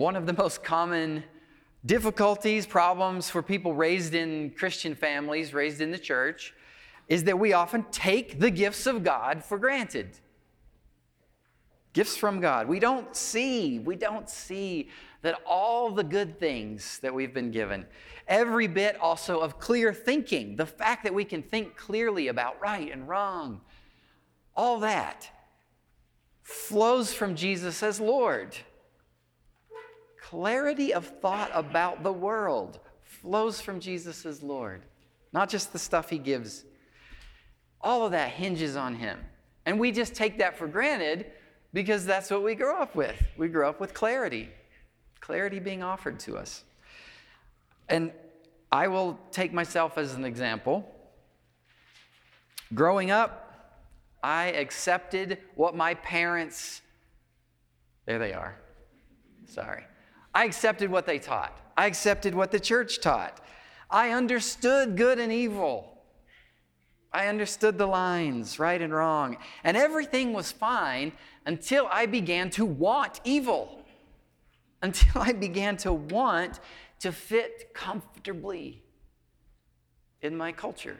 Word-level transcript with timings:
One 0.00 0.16
of 0.16 0.24
the 0.24 0.32
most 0.32 0.62
common 0.62 1.24
difficulties, 1.84 2.64
problems 2.64 3.28
for 3.28 3.42
people 3.42 3.74
raised 3.74 4.14
in 4.14 4.48
Christian 4.52 4.94
families, 4.94 5.52
raised 5.52 5.82
in 5.82 5.90
the 5.90 5.98
church, 5.98 6.54
is 7.08 7.24
that 7.24 7.38
we 7.38 7.52
often 7.52 7.84
take 7.90 8.40
the 8.40 8.50
gifts 8.50 8.86
of 8.86 9.04
God 9.04 9.44
for 9.44 9.58
granted. 9.58 10.18
Gifts 11.92 12.16
from 12.16 12.40
God. 12.40 12.66
We 12.66 12.78
don't 12.78 13.14
see, 13.14 13.78
we 13.80 13.94
don't 13.94 14.26
see 14.30 14.88
that 15.20 15.38
all 15.44 15.90
the 15.90 16.02
good 16.02 16.40
things 16.40 16.98
that 17.00 17.12
we've 17.12 17.34
been 17.34 17.50
given, 17.50 17.84
every 18.26 18.68
bit 18.68 18.98
also 19.02 19.40
of 19.40 19.58
clear 19.58 19.92
thinking, 19.92 20.56
the 20.56 20.64
fact 20.64 21.04
that 21.04 21.12
we 21.12 21.26
can 21.26 21.42
think 21.42 21.76
clearly 21.76 22.28
about 22.28 22.58
right 22.58 22.90
and 22.90 23.06
wrong, 23.06 23.60
all 24.56 24.80
that 24.80 25.28
flows 26.42 27.12
from 27.12 27.36
Jesus 27.36 27.82
as 27.82 28.00
Lord. 28.00 28.56
Clarity 30.30 30.94
of 30.94 31.06
thought 31.20 31.50
about 31.54 32.04
the 32.04 32.12
world 32.12 32.78
flows 33.02 33.60
from 33.60 33.80
Jesus 33.80 34.24
as 34.24 34.44
Lord, 34.44 34.82
not 35.32 35.48
just 35.48 35.72
the 35.72 35.78
stuff 35.78 36.08
he 36.08 36.18
gives. 36.18 36.64
All 37.80 38.06
of 38.06 38.12
that 38.12 38.30
hinges 38.30 38.76
on 38.76 38.94
him. 38.94 39.18
And 39.66 39.80
we 39.80 39.90
just 39.90 40.14
take 40.14 40.38
that 40.38 40.56
for 40.56 40.68
granted 40.68 41.26
because 41.72 42.06
that's 42.06 42.30
what 42.30 42.44
we 42.44 42.54
grow 42.54 42.80
up 42.80 42.94
with. 42.94 43.20
We 43.36 43.48
grow 43.48 43.68
up 43.68 43.80
with 43.80 43.92
clarity, 43.92 44.48
clarity 45.18 45.58
being 45.58 45.82
offered 45.82 46.20
to 46.20 46.36
us. 46.36 46.62
And 47.88 48.12
I 48.70 48.86
will 48.86 49.18
take 49.32 49.52
myself 49.52 49.98
as 49.98 50.14
an 50.14 50.24
example. 50.24 50.88
Growing 52.72 53.10
up, 53.10 53.80
I 54.22 54.52
accepted 54.52 55.38
what 55.56 55.74
my 55.74 55.94
parents, 55.94 56.82
there 58.06 58.20
they 58.20 58.32
are, 58.32 58.54
sorry. 59.44 59.86
I 60.34 60.44
accepted 60.44 60.90
what 60.90 61.06
they 61.06 61.18
taught. 61.18 61.58
I 61.76 61.86
accepted 61.86 62.34
what 62.34 62.50
the 62.50 62.60
church 62.60 63.00
taught. 63.00 63.40
I 63.90 64.10
understood 64.10 64.96
good 64.96 65.18
and 65.18 65.32
evil. 65.32 65.98
I 67.12 67.26
understood 67.26 67.76
the 67.76 67.86
lines, 67.86 68.58
right 68.58 68.80
and 68.80 68.92
wrong. 68.92 69.36
And 69.64 69.76
everything 69.76 70.32
was 70.32 70.52
fine 70.52 71.12
until 71.44 71.88
I 71.90 72.06
began 72.06 72.50
to 72.50 72.64
want 72.64 73.20
evil. 73.24 73.84
Until 74.82 75.22
I 75.22 75.32
began 75.32 75.76
to 75.78 75.92
want 75.92 76.60
to 77.00 77.10
fit 77.10 77.74
comfortably 77.74 78.82
in 80.22 80.36
my 80.36 80.52
culture. 80.52 80.98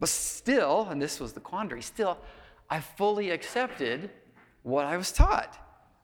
But 0.00 0.08
still, 0.08 0.86
and 0.90 1.00
this 1.00 1.18
was 1.18 1.32
the 1.32 1.40
quandary, 1.40 1.82
still, 1.82 2.18
I 2.68 2.80
fully 2.80 3.30
accepted 3.30 4.10
what 4.62 4.84
I 4.84 4.96
was 4.96 5.10
taught. 5.10 5.56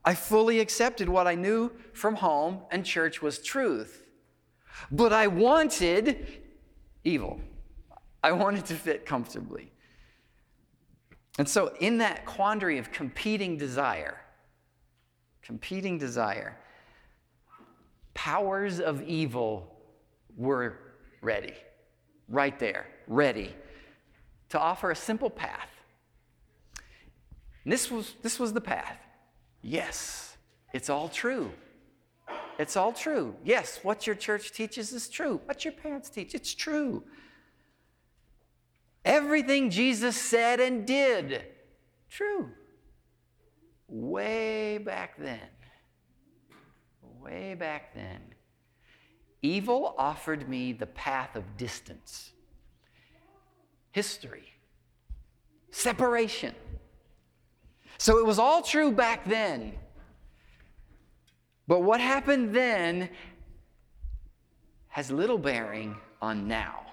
I 0.05 0.15
fully 0.15 0.61
accepted 0.61 1.09
what 1.09 1.27
I 1.27 1.35
knew 1.35 1.73
from 1.93 2.17
home 2.17 2.61
and 2.71 2.85
church 2.85 3.23
was 3.23 3.39
truth. 3.39 4.05
But 4.91 5.13
I 5.13 5.29
wanted 5.29 6.27
evil. 7.05 7.41
I 8.23 8.33
wanted 8.33 8.67
to 8.67 8.75
fit 8.75 9.07
comfortably. 9.07 9.71
And 11.39 11.49
so, 11.49 11.75
in 11.81 11.99
that 11.99 12.27
quandary 12.27 12.79
of 12.79 12.93
competing 12.93 13.57
desire, 13.57 14.21
competing 15.43 15.99
desire, 15.99 16.57
powers 18.15 18.79
of 18.79 19.03
evil 19.03 19.75
were 20.37 20.79
ready, 21.21 21.55
right 22.29 22.59
there, 22.59 22.87
ready 23.09 23.55
to 24.51 24.61
offer 24.61 24.93
a 24.93 24.97
simple 24.97 25.31
path. 25.31 25.69
And 27.65 27.73
this 27.73 27.91
was, 27.91 28.15
this 28.23 28.39
was 28.39 28.53
the 28.53 28.61
path. 28.61 29.04
Yes, 29.67 30.37
it's 30.75 30.91
all 30.91 31.09
true. 31.09 31.51
It's 32.59 32.77
all 32.77 32.93
true. 32.93 33.35
Yes, 33.43 33.81
what 33.83 34.07
your 34.07 34.15
church 34.15 34.53
teaches 34.53 34.93
is 34.93 35.09
true. 35.09 35.41
What 35.47 35.65
your 35.65 35.73
parents 35.73 36.11
teach, 36.11 36.35
it's 36.35 36.55
true. 36.55 37.03
Everything 39.07 39.71
Jesus 39.71 40.21
said 40.21 40.61
and 40.61 40.87
did, 40.87 41.47
true. 42.11 42.51
Way 43.89 44.77
back 44.77 45.17
then, 45.17 45.49
way 47.23 47.55
back 47.55 47.95
then, 47.95 48.21
evil 49.41 49.95
offered 49.97 50.47
me 50.47 50.75
the 50.75 50.87
path 50.87 51.37
of 51.37 51.57
distance, 51.57 52.33
history, 53.93 54.45
separation. 55.71 56.55
So 57.99 58.19
it 58.19 58.27
was 58.27 58.39
all 58.39 58.63
true 58.63 58.93
back 58.93 59.25
then. 59.25 59.75
But 61.67 61.83
what 61.83 62.01
happened 62.01 62.55
then 62.55 63.09
has 64.89 65.11
little 65.11 65.39
bearing 65.39 65.97
on 66.21 66.47
now, 66.47 66.87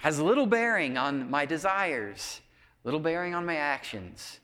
has 0.00 0.20
little 0.20 0.46
bearing 0.46 0.96
on 0.96 1.30
my 1.30 1.46
desires, 1.46 2.40
little 2.84 3.00
bearing 3.00 3.34
on 3.34 3.46
my 3.46 3.56
actions. 3.56 4.40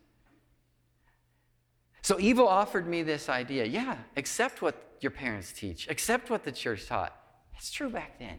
So 2.03 2.19
evil 2.19 2.49
offered 2.49 2.87
me 2.87 3.03
this 3.03 3.29
idea 3.29 3.65
yeah, 3.65 3.99
accept 4.17 4.63
what 4.63 4.97
your 5.01 5.11
parents 5.11 5.53
teach, 5.53 5.89
accept 5.89 6.31
what 6.31 6.45
the 6.45 6.53
church 6.53 6.87
taught. 6.87 7.15
It's 7.57 7.71
true 7.71 7.91
back 7.91 8.19
then. 8.19 8.39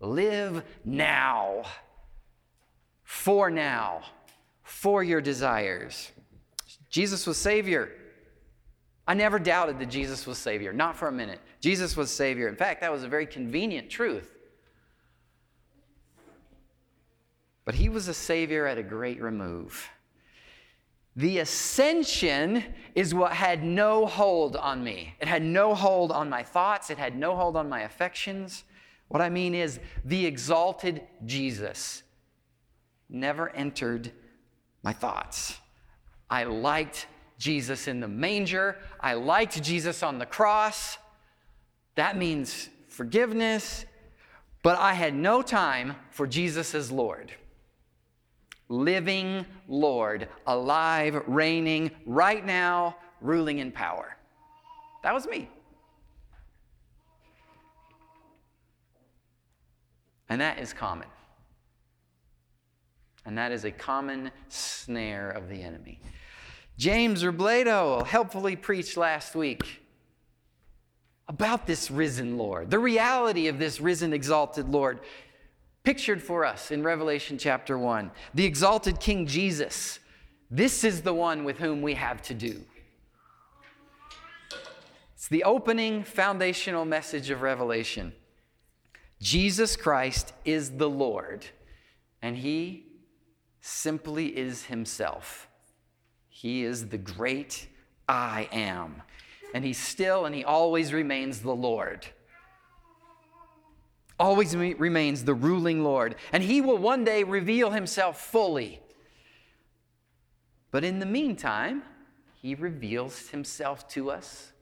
Live 0.00 0.62
now, 0.84 1.64
for 3.02 3.50
now 3.50 4.02
for 4.68 5.02
your 5.02 5.20
desires. 5.20 6.10
Jesus 6.90 7.26
was 7.26 7.38
Savior. 7.38 7.90
I 9.06 9.14
never 9.14 9.38
doubted 9.38 9.78
that 9.78 9.88
Jesus 9.88 10.26
was 10.26 10.36
Savior, 10.36 10.72
not 10.72 10.94
for 10.94 11.08
a 11.08 11.12
minute. 11.12 11.40
Jesus 11.60 11.96
was 11.96 12.10
Savior. 12.10 12.48
In 12.48 12.56
fact, 12.56 12.82
that 12.82 12.92
was 12.92 13.02
a 13.02 13.08
very 13.08 13.26
convenient 13.26 13.88
truth. 13.88 14.36
But 17.64 17.74
He 17.74 17.88
was 17.88 18.08
a 18.08 18.14
Savior 18.14 18.66
at 18.66 18.76
a 18.76 18.82
great 18.82 19.20
remove. 19.22 19.88
The 21.16 21.38
ascension 21.38 22.62
is 22.94 23.14
what 23.14 23.32
had 23.32 23.64
no 23.64 24.06
hold 24.06 24.54
on 24.54 24.84
me. 24.84 25.14
It 25.18 25.26
had 25.26 25.42
no 25.42 25.74
hold 25.74 26.12
on 26.12 26.28
my 26.28 26.42
thoughts, 26.42 26.90
it 26.90 26.98
had 26.98 27.16
no 27.16 27.34
hold 27.34 27.56
on 27.56 27.68
my 27.68 27.80
affections. 27.80 28.64
What 29.08 29.22
I 29.22 29.30
mean 29.30 29.54
is, 29.54 29.80
the 30.04 30.26
exalted 30.26 31.00
Jesus 31.24 32.02
never 33.08 33.48
entered 33.56 34.12
my 34.88 34.94
thoughts. 34.94 35.58
I 36.30 36.44
liked 36.44 37.08
Jesus 37.38 37.88
in 37.88 38.00
the 38.00 38.08
manger. 38.08 38.78
I 38.98 39.12
liked 39.12 39.62
Jesus 39.62 40.02
on 40.02 40.18
the 40.18 40.24
cross. 40.24 40.96
That 41.96 42.16
means 42.16 42.70
forgiveness. 42.86 43.84
But 44.62 44.78
I 44.78 44.94
had 44.94 45.14
no 45.14 45.42
time 45.42 45.94
for 46.10 46.26
Jesus 46.26 46.74
as 46.74 46.90
Lord. 46.90 47.30
Living 48.70 49.44
Lord, 49.68 50.26
alive, 50.46 51.22
reigning, 51.26 51.90
right 52.06 52.42
now, 52.42 52.96
ruling 53.20 53.58
in 53.58 53.70
power. 53.70 54.16
That 55.02 55.12
was 55.12 55.26
me. 55.26 55.50
And 60.30 60.40
that 60.40 60.58
is 60.58 60.72
common. 60.72 61.08
And 63.28 63.36
that 63.36 63.52
is 63.52 63.66
a 63.66 63.70
common 63.70 64.30
snare 64.48 65.28
of 65.28 65.50
the 65.50 65.62
enemy. 65.62 66.00
James 66.78 67.22
Robledo 67.22 68.06
helpfully 68.06 68.56
preached 68.56 68.96
last 68.96 69.34
week 69.34 69.82
about 71.28 71.66
this 71.66 71.90
risen 71.90 72.38
Lord, 72.38 72.70
the 72.70 72.78
reality 72.78 73.48
of 73.48 73.58
this 73.58 73.82
risen, 73.82 74.14
exalted 74.14 74.70
Lord, 74.70 75.00
pictured 75.84 76.22
for 76.22 76.46
us 76.46 76.70
in 76.70 76.82
Revelation 76.82 77.36
chapter 77.36 77.76
1. 77.76 78.10
The 78.32 78.46
exalted 78.46 78.98
King 78.98 79.26
Jesus. 79.26 79.98
This 80.50 80.82
is 80.82 81.02
the 81.02 81.12
one 81.12 81.44
with 81.44 81.58
whom 81.58 81.82
we 81.82 81.92
have 81.96 82.22
to 82.22 82.34
do. 82.34 82.64
It's 85.12 85.28
the 85.28 85.44
opening 85.44 86.02
foundational 86.02 86.86
message 86.86 87.28
of 87.28 87.42
Revelation. 87.42 88.14
Jesus 89.20 89.76
Christ 89.76 90.32
is 90.46 90.78
the 90.78 90.88
Lord, 90.88 91.44
and 92.22 92.34
he 92.34 92.87
simply 93.60 94.36
is 94.36 94.66
Himself. 94.66 95.48
He 96.28 96.64
is 96.64 96.88
the 96.88 96.98
great 96.98 97.68
I 98.08 98.48
am. 98.52 99.02
And 99.54 99.64
He 99.64 99.72
still 99.72 100.24
and 100.26 100.34
He 100.34 100.44
always 100.44 100.92
remains 100.92 101.40
the 101.40 101.54
Lord. 101.54 102.06
Always 104.20 104.56
remains 104.56 105.24
the 105.24 105.34
ruling 105.34 105.84
Lord. 105.84 106.16
And 106.32 106.42
He 106.42 106.60
will 106.60 106.78
one 106.78 107.04
day 107.04 107.24
reveal 107.24 107.70
Himself 107.70 108.20
fully. 108.20 108.80
But 110.70 110.84
in 110.84 110.98
the 110.98 111.06
meantime, 111.06 111.82
He 112.40 112.54
reveals 112.54 113.28
Himself 113.28 113.88
to 113.90 114.10
us 114.10 114.52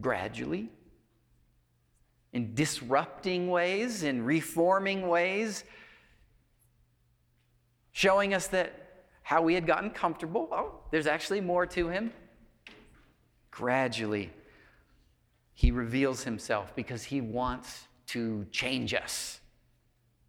gradually 0.00 0.70
in 2.32 2.54
disrupting 2.54 3.48
ways, 3.48 4.02
in 4.02 4.24
reforming 4.24 5.08
ways 5.08 5.64
showing 7.98 8.32
us 8.32 8.46
that 8.46 8.72
how 9.22 9.42
we 9.42 9.54
had 9.54 9.66
gotten 9.66 9.90
comfortable. 9.90 10.48
Oh, 10.52 10.78
there's 10.92 11.08
actually 11.08 11.40
more 11.40 11.66
to 11.66 11.88
him. 11.88 12.12
gradually, 13.50 14.30
he 15.52 15.72
reveals 15.72 16.22
himself 16.22 16.76
because 16.76 17.02
he 17.02 17.20
wants 17.20 17.88
to 18.06 18.46
change 18.52 18.94
us. 18.94 19.40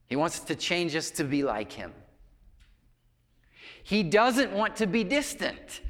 He 0.08 0.16
wants 0.16 0.40
to 0.40 0.56
change 0.56 0.96
us 0.96 1.12
to 1.12 1.24
be 1.24 1.44
like 1.44 1.72
him. 1.72 1.94
He 3.84 4.02
doesn't 4.02 4.52
want 4.52 4.76
to 4.78 4.88
be 4.88 5.04
distant. 5.04 5.82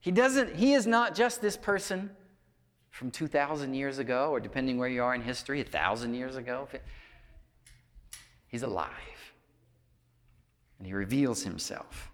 He 0.00 0.10
doesn't 0.10 0.56
he 0.56 0.72
is 0.72 0.86
not 0.86 1.14
just 1.14 1.42
this 1.42 1.58
person 1.58 2.08
from 2.88 3.10
2000 3.10 3.74
years 3.74 3.98
ago 3.98 4.30
or 4.30 4.40
depending 4.40 4.78
where 4.78 4.88
you 4.88 5.02
are 5.02 5.14
in 5.14 5.20
history, 5.20 5.62
1000 5.62 6.14
years 6.14 6.36
ago. 6.36 6.66
He's 8.48 8.62
alive. 8.62 9.15
And 10.78 10.86
he 10.86 10.92
reveals 10.92 11.42
himself. 11.42 12.10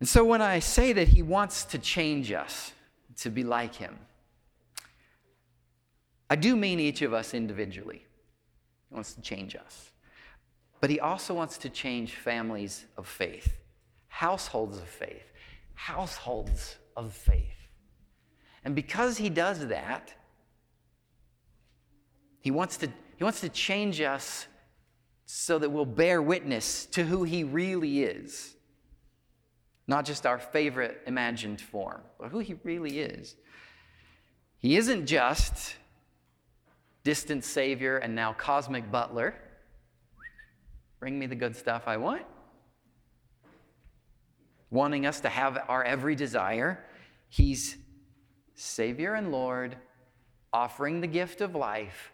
And 0.00 0.08
so 0.08 0.24
when 0.24 0.42
I 0.42 0.58
say 0.58 0.92
that 0.92 1.08
he 1.08 1.22
wants 1.22 1.64
to 1.66 1.78
change 1.78 2.32
us 2.32 2.72
to 3.18 3.30
be 3.30 3.44
like 3.44 3.74
him, 3.74 3.98
I 6.28 6.36
do 6.36 6.56
mean 6.56 6.80
each 6.80 7.02
of 7.02 7.12
us 7.12 7.34
individually. 7.34 8.04
He 8.88 8.94
wants 8.94 9.14
to 9.14 9.20
change 9.20 9.54
us. 9.54 9.92
But 10.80 10.90
he 10.90 10.98
also 10.98 11.34
wants 11.34 11.58
to 11.58 11.68
change 11.68 12.16
families 12.16 12.86
of 12.96 13.06
faith, 13.06 13.56
households 14.08 14.78
of 14.78 14.88
faith, 14.88 15.32
households 15.74 16.76
of 16.96 17.12
faith. 17.12 17.68
And 18.64 18.74
because 18.74 19.18
he 19.18 19.30
does 19.30 19.68
that, 19.68 20.12
he 22.40 22.50
wants 22.50 22.76
to, 22.78 22.88
he 23.16 23.22
wants 23.22 23.40
to 23.42 23.48
change 23.48 24.00
us 24.00 24.48
so 25.34 25.58
that 25.58 25.70
we'll 25.70 25.86
bear 25.86 26.20
witness 26.20 26.84
to 26.84 27.02
who 27.02 27.24
he 27.24 27.42
really 27.42 28.02
is. 28.02 28.54
Not 29.86 30.04
just 30.04 30.26
our 30.26 30.38
favorite 30.38 31.00
imagined 31.06 31.58
form, 31.58 32.02
but 32.20 32.28
who 32.28 32.40
he 32.40 32.56
really 32.64 32.98
is. 32.98 33.34
He 34.58 34.76
isn't 34.76 35.06
just 35.06 35.76
distant 37.02 37.44
Savior, 37.44 37.96
and 37.96 38.14
now 38.14 38.34
cosmic 38.34 38.92
butler. 38.92 39.34
Bring 41.00 41.18
me 41.18 41.24
the 41.24 41.34
good 41.34 41.56
stuff 41.56 41.84
I 41.86 41.96
want. 41.96 42.22
Wanting 44.70 45.06
us 45.06 45.20
to 45.20 45.30
have 45.30 45.64
our 45.66 45.82
every 45.82 46.14
desire. 46.14 46.84
He's 47.30 47.78
Savior 48.54 49.14
and 49.14 49.32
Lord, 49.32 49.76
offering 50.52 51.00
the 51.00 51.06
gift 51.06 51.40
of 51.40 51.54
life 51.54 52.12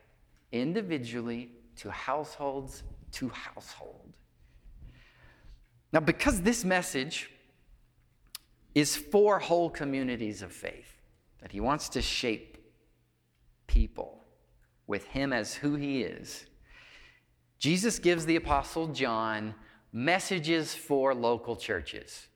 individually 0.52 1.50
to 1.78 1.90
households 1.90 2.84
to 3.12 3.28
household. 3.30 4.12
Now, 5.92 6.00
because 6.00 6.42
this 6.42 6.64
message 6.64 7.30
is 8.74 8.96
for 8.96 9.38
whole 9.38 9.70
communities 9.70 10.42
of 10.42 10.52
faith, 10.52 11.00
that 11.40 11.52
he 11.52 11.60
wants 11.60 11.88
to 11.90 12.02
shape 12.02 12.58
people 13.66 14.24
with 14.86 15.04
him 15.06 15.32
as 15.32 15.54
who 15.54 15.74
he 15.74 16.02
is, 16.02 16.46
Jesus 17.58 17.98
gives 17.98 18.26
the 18.26 18.36
Apostle 18.36 18.88
John 18.88 19.54
messages 19.92 20.74
for 20.74 21.14
local 21.14 21.56
churches. 21.56 22.28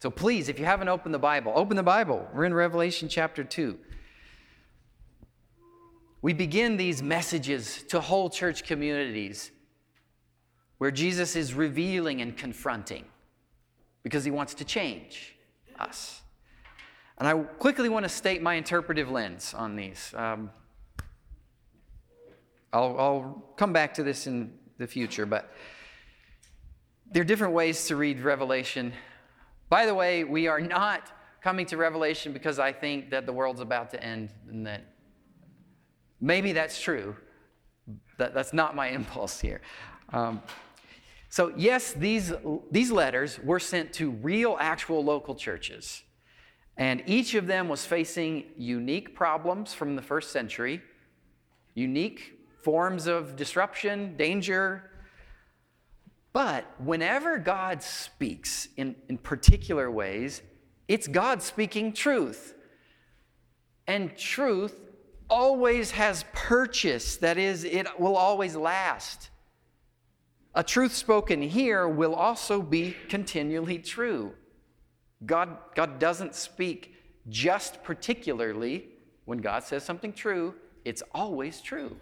So 0.00 0.10
please, 0.10 0.48
if 0.48 0.58
you 0.58 0.64
haven't 0.64 0.88
opened 0.88 1.14
the 1.14 1.18
Bible, 1.18 1.52
open 1.54 1.76
the 1.76 1.82
Bible. 1.82 2.26
We're 2.34 2.44
in 2.44 2.54
Revelation 2.54 3.08
chapter 3.08 3.44
2. 3.44 3.78
We 6.22 6.32
begin 6.32 6.76
these 6.76 7.02
messages 7.02 7.82
to 7.88 8.00
whole 8.00 8.30
church 8.30 8.62
communities 8.62 9.50
where 10.78 10.92
Jesus 10.92 11.34
is 11.34 11.52
revealing 11.52 12.20
and 12.20 12.36
confronting 12.36 13.04
because 14.04 14.24
he 14.24 14.30
wants 14.30 14.54
to 14.54 14.64
change 14.64 15.34
us. 15.80 16.22
And 17.18 17.26
I 17.26 17.34
quickly 17.34 17.88
want 17.88 18.04
to 18.04 18.08
state 18.08 18.40
my 18.40 18.54
interpretive 18.54 19.10
lens 19.10 19.52
on 19.52 19.74
these. 19.74 20.14
Um, 20.16 20.50
I'll, 22.72 22.98
I'll 22.98 23.44
come 23.56 23.72
back 23.72 23.94
to 23.94 24.04
this 24.04 24.26
in 24.26 24.52
the 24.78 24.86
future, 24.86 25.26
but 25.26 25.52
there 27.10 27.20
are 27.20 27.24
different 27.24 27.52
ways 27.52 27.86
to 27.88 27.96
read 27.96 28.20
Revelation. 28.20 28.92
By 29.68 29.86
the 29.86 29.94
way, 29.94 30.24
we 30.24 30.46
are 30.46 30.60
not 30.60 31.10
coming 31.42 31.66
to 31.66 31.76
Revelation 31.76 32.32
because 32.32 32.58
I 32.58 32.72
think 32.72 33.10
that 33.10 33.26
the 33.26 33.32
world's 33.32 33.60
about 33.60 33.90
to 33.90 34.02
end 34.02 34.30
and 34.48 34.66
that 34.66 34.91
maybe 36.22 36.52
that's 36.52 36.80
true. 36.80 37.16
That, 38.16 38.32
that's 38.32 38.54
not 38.54 38.74
my 38.74 38.88
impulse 39.00 39.40
here. 39.40 39.60
Um, 40.10 40.40
so, 41.28 41.52
yes, 41.56 41.92
these, 41.92 42.32
these 42.70 42.90
letters 42.90 43.38
were 43.42 43.58
sent 43.58 43.92
to 43.94 44.10
real, 44.10 44.56
actual 44.60 45.04
local 45.04 45.34
churches. 45.34 46.02
And 46.76 47.02
each 47.06 47.34
of 47.34 47.46
them 47.46 47.68
was 47.68 47.84
facing 47.84 48.44
unique 48.56 49.14
problems 49.14 49.74
from 49.74 49.96
the 49.96 50.02
first 50.02 50.30
century, 50.30 50.82
unique 51.74 52.38
forms 52.62 53.06
of 53.06 53.36
disruption, 53.36 54.16
danger. 54.16 54.90
But 56.32 56.64
whenever 56.78 57.38
God 57.38 57.82
speaks 57.82 58.68
in, 58.76 58.94
in 59.08 59.18
particular 59.18 59.90
ways, 59.90 60.42
it's 60.88 61.08
God 61.08 61.42
speaking 61.42 61.92
truth. 61.92 62.54
And 63.86 64.16
truth 64.16 64.81
always 65.32 65.92
has 65.92 66.26
purchase, 66.34 67.16
that 67.16 67.38
is, 67.38 67.64
it 67.64 67.86
will 67.98 68.16
always 68.16 68.54
last. 68.54 69.30
A 70.54 70.62
truth 70.62 70.94
spoken 70.94 71.40
here 71.40 71.88
will 71.88 72.14
also 72.14 72.60
be 72.60 72.94
continually 73.08 73.78
true. 73.78 74.34
God, 75.24 75.56
God 75.74 75.98
doesn't 75.98 76.34
speak 76.34 76.94
just 77.30 77.82
particularly 77.82 78.88
when 79.24 79.38
God 79.38 79.64
says 79.64 79.84
something 79.84 80.12
true, 80.12 80.54
it's 80.84 81.02
always 81.14 81.62
true. 81.62 81.96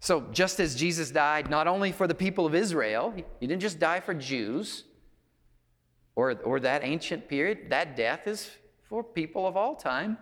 So, 0.00 0.26
just 0.32 0.58
as 0.58 0.74
Jesus 0.74 1.12
died 1.12 1.50
not 1.50 1.68
only 1.68 1.92
for 1.92 2.08
the 2.08 2.14
people 2.14 2.46
of 2.46 2.54
Israel, 2.54 3.14
he 3.14 3.46
didn't 3.46 3.60
just 3.60 3.78
die 3.78 4.00
for 4.00 4.14
Jews 4.14 4.84
or, 6.16 6.34
or 6.42 6.58
that 6.60 6.82
ancient 6.82 7.28
period, 7.28 7.70
that 7.70 7.94
death 7.94 8.26
is 8.26 8.50
for 8.88 9.04
people 9.04 9.46
of 9.46 9.56
all 9.56 9.76
time. 9.76 10.18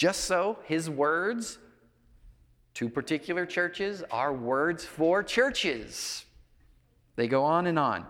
Just 0.00 0.24
so, 0.24 0.56
his 0.64 0.88
words 0.88 1.58
to 2.72 2.88
particular 2.88 3.44
churches 3.44 4.02
are 4.10 4.32
words 4.32 4.82
for 4.82 5.22
churches. 5.22 6.24
They 7.16 7.28
go 7.28 7.44
on 7.44 7.66
and 7.66 7.78
on. 7.78 8.06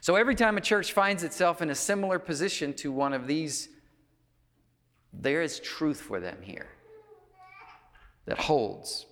So, 0.00 0.16
every 0.16 0.34
time 0.34 0.56
a 0.56 0.62
church 0.62 0.94
finds 0.94 1.22
itself 1.22 1.60
in 1.60 1.68
a 1.68 1.74
similar 1.74 2.18
position 2.18 2.72
to 2.76 2.90
one 2.90 3.12
of 3.12 3.26
these, 3.26 3.68
there 5.12 5.42
is 5.42 5.60
truth 5.60 6.00
for 6.00 6.18
them 6.18 6.38
here 6.40 6.68
that 8.24 8.38
holds. 8.38 9.04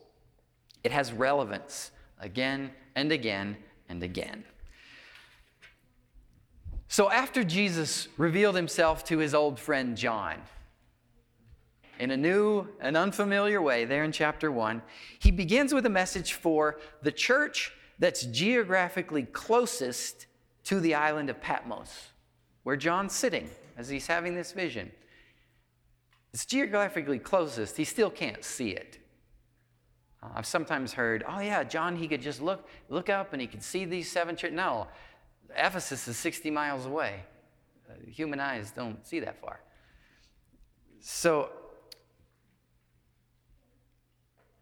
It 0.83 0.93
has 0.93 1.13
relevance 1.13 1.91
again 2.19 2.71
and 2.97 3.13
again 3.13 3.59
and 3.91 4.03
again. 4.03 4.45
So, 6.89 7.11
after 7.11 7.45
Jesus 7.45 8.09
revealed 8.17 8.57
himself 8.57 9.05
to 9.05 9.19
his 9.19 9.35
old 9.35 9.59
friend 9.59 9.99
John 9.99 10.41
in 12.01 12.11
a 12.11 12.17
new 12.17 12.67
and 12.81 12.97
unfamiliar 12.97 13.61
way, 13.61 13.85
there 13.85 14.05
in 14.05 14.11
chapter 14.11 14.51
1, 14.51 14.81
he 15.19 15.31
begins 15.31 15.75
with 15.75 15.85
a 15.85 15.91
message 15.91 16.33
for 16.33 16.81
the 17.03 17.13
church 17.13 17.73
that's 17.99 18.25
geographically 18.25 19.25
closest 19.25 20.27
to 20.65 20.81
the 20.81 20.95
island 20.95 21.29
of 21.29 21.41
Patmos, 21.43 22.09
where 22.63 22.77
John's 22.77 23.13
sitting 23.13 23.51
as 23.77 23.91
he's 23.91 24.07
having 24.07 24.35
this 24.35 24.53
vision. 24.53 24.91
It's 26.33 26.47
geographically 26.47 27.19
closest, 27.19 27.77
he 27.77 27.85
still 27.85 28.11
can't 28.11 28.43
see 28.43 28.71
it. 28.71 28.99
Uh, 30.23 30.29
I've 30.37 30.47
sometimes 30.47 30.95
heard, 30.95 31.23
oh 31.29 31.41
yeah, 31.41 31.63
John, 31.65 31.97
he 31.97 32.09
could 32.09 32.23
just 32.23 32.41
look, 32.41 32.67
look 32.89 33.11
up 33.11 33.35
and 33.35 33.43
he 33.43 33.47
could 33.47 33.63
see 33.63 33.85
these 33.85 34.11
seven 34.11 34.37
churches. 34.37 34.57
No, 34.57 34.87
Ephesus 35.55 36.09
is 36.09 36.17
60 36.17 36.51
miles 36.51 36.87
away. 36.87 37.25
Uh, 37.89 37.93
human 38.09 38.41
eyes 38.41 38.71
don't 38.71 39.07
see 39.07 39.21
that 39.21 39.39
far. 39.39 39.61
So, 41.01 41.51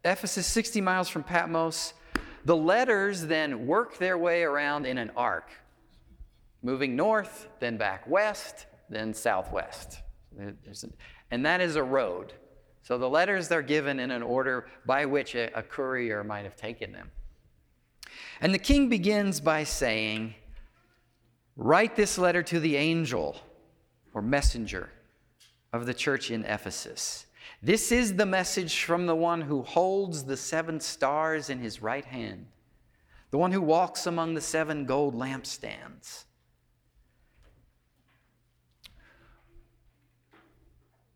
Ephesus, 0.05 0.47
60 0.47 0.81
miles 0.81 1.09
from 1.09 1.23
Patmos. 1.23 1.93
The 2.45 2.55
letters 2.55 3.25
then 3.25 3.67
work 3.67 3.97
their 3.97 4.17
way 4.17 4.43
around 4.43 4.85
in 4.85 4.97
an 4.97 5.11
arc, 5.15 5.49
moving 6.63 6.95
north, 6.95 7.49
then 7.59 7.77
back 7.77 8.07
west, 8.07 8.65
then 8.89 9.13
southwest. 9.13 10.01
And 11.31 11.45
that 11.45 11.61
is 11.61 11.75
a 11.75 11.83
road. 11.83 12.33
So 12.81 12.97
the 12.97 13.09
letters 13.09 13.47
they're 13.47 13.61
given 13.61 13.99
in 13.99 14.09
an 14.09 14.23
order 14.23 14.67
by 14.85 15.05
which 15.05 15.35
a 15.35 15.63
courier 15.69 16.23
might 16.23 16.43
have 16.43 16.55
taken 16.55 16.91
them. 16.91 17.11
And 18.41 18.53
the 18.53 18.59
king 18.59 18.89
begins 18.89 19.41
by 19.41 19.63
saying, 19.63 20.33
Write 21.55 21.95
this 21.97 22.17
letter 22.17 22.41
to 22.43 22.59
the 22.59 22.77
angel 22.77 23.35
or 24.13 24.21
messenger 24.21 24.89
of 25.73 25.85
the 25.85 25.93
church 25.93 26.31
in 26.31 26.45
Ephesus. 26.45 27.25
This 27.61 27.91
is 27.91 28.15
the 28.15 28.25
message 28.25 28.83
from 28.83 29.05
the 29.05 29.15
one 29.15 29.41
who 29.41 29.63
holds 29.63 30.23
the 30.23 30.37
seven 30.37 30.79
stars 30.79 31.49
in 31.49 31.59
his 31.59 31.81
right 31.81 32.05
hand, 32.05 32.45
the 33.31 33.37
one 33.37 33.51
who 33.51 33.61
walks 33.61 34.05
among 34.05 34.33
the 34.33 34.41
seven 34.41 34.85
gold 34.85 35.13
lampstands. 35.13 36.23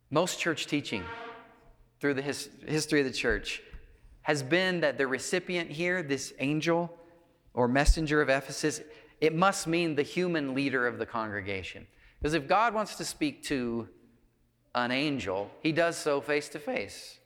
Most 0.09 0.37
church 0.37 0.67
teaching 0.67 1.03
through 1.99 2.15
the 2.15 2.21
his, 2.21 2.49
history 2.67 2.99
of 2.99 3.05
the 3.05 3.13
church 3.13 3.61
has 4.23 4.43
been 4.43 4.81
that 4.81 4.97
the 4.97 5.07
recipient 5.07 5.71
here, 5.71 6.03
this 6.03 6.33
angel 6.39 6.95
or 7.53 7.67
messenger 7.67 8.21
of 8.21 8.29
Ephesus, 8.29 8.81
it 9.21 9.33
must 9.33 9.65
mean 9.65 9.95
the 9.95 10.03
human 10.03 10.53
leader 10.53 10.85
of 10.85 10.97
the 10.97 11.05
congregation. 11.05 11.87
Because 12.19 12.33
if 12.33 12.47
God 12.47 12.73
wants 12.73 12.95
to 12.97 13.05
speak 13.05 13.43
to 13.43 13.87
an 14.75 14.91
angel, 14.91 15.51
he 15.61 15.71
does 15.71 15.97
so 15.97 16.21
face 16.21 16.49
to 16.49 16.59
face. 16.59 17.19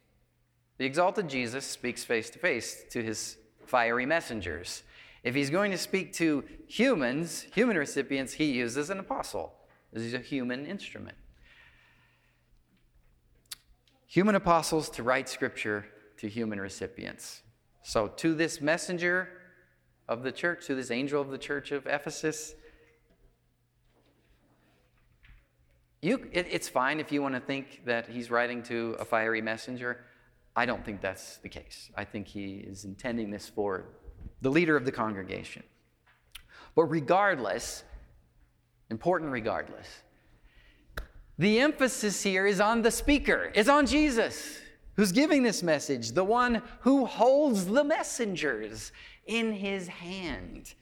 The 0.77 0.85
exalted 0.85 1.27
Jesus 1.27 1.65
speaks 1.65 2.03
face 2.03 2.29
to 2.31 2.39
face 2.39 2.83
to 2.91 3.01
his 3.01 3.37
fiery 3.65 4.05
messengers. 4.05 4.83
If 5.23 5.35
he's 5.35 5.49
going 5.49 5.71
to 5.71 5.77
speak 5.77 6.13
to 6.13 6.43
humans, 6.67 7.45
human 7.53 7.77
recipients, 7.77 8.33
he 8.33 8.51
uses 8.53 8.89
an 8.89 8.99
apostle. 8.99 9.53
This 9.91 10.03
is 10.03 10.13
a 10.13 10.19
human 10.19 10.65
instrument. 10.65 11.17
Human 14.07 14.35
apostles 14.35 14.89
to 14.91 15.03
write 15.03 15.27
scripture 15.27 15.85
to 16.17 16.29
human 16.29 16.61
recipients. 16.61 17.41
So, 17.83 18.07
to 18.07 18.33
this 18.33 18.61
messenger 18.61 19.29
of 20.07 20.23
the 20.23 20.31
church, 20.31 20.65
to 20.67 20.75
this 20.75 20.91
angel 20.91 21.21
of 21.21 21.29
the 21.29 21.37
church 21.37 21.71
of 21.71 21.85
Ephesus, 21.87 22.55
you, 26.07 26.27
it, 26.31 26.47
it's 26.49 26.69
fine 26.69 26.99
if 26.99 27.11
you 27.11 27.21
want 27.21 27.35
to 27.35 27.41
think 27.41 27.81
that 27.85 28.07
he's 28.07 28.31
writing 28.31 28.63
to 28.63 28.95
a 28.99 29.05
fiery 29.05 29.41
messenger. 29.41 30.05
I 30.55 30.65
don't 30.65 30.83
think 30.83 31.01
that's 31.01 31.37
the 31.37 31.49
case. 31.49 31.91
I 31.95 32.03
think 32.03 32.27
he 32.27 32.55
is 32.55 32.85
intending 32.85 33.29
this 33.29 33.47
for 33.47 33.85
the 34.41 34.49
leader 34.49 34.75
of 34.75 34.85
the 34.85 34.91
congregation. 34.91 35.63
But 36.75 36.85
regardless, 36.85 37.83
important 38.89 39.31
regardless, 39.31 39.87
the 41.37 41.59
emphasis 41.59 42.23
here 42.23 42.47
is 42.47 42.59
on 42.59 42.81
the 42.81 42.89
speaker, 42.89 43.51
is 43.53 43.69
on 43.69 43.85
Jesus, 43.85 44.59
who's 44.95 45.11
giving 45.11 45.43
this 45.43 45.61
message, 45.61 46.11
the 46.13 46.23
one 46.23 46.61
who 46.79 47.05
holds 47.05 47.65
the 47.65 47.83
messengers 47.83 48.91
in 49.27 49.53
his 49.53 49.87
hand 49.87 50.73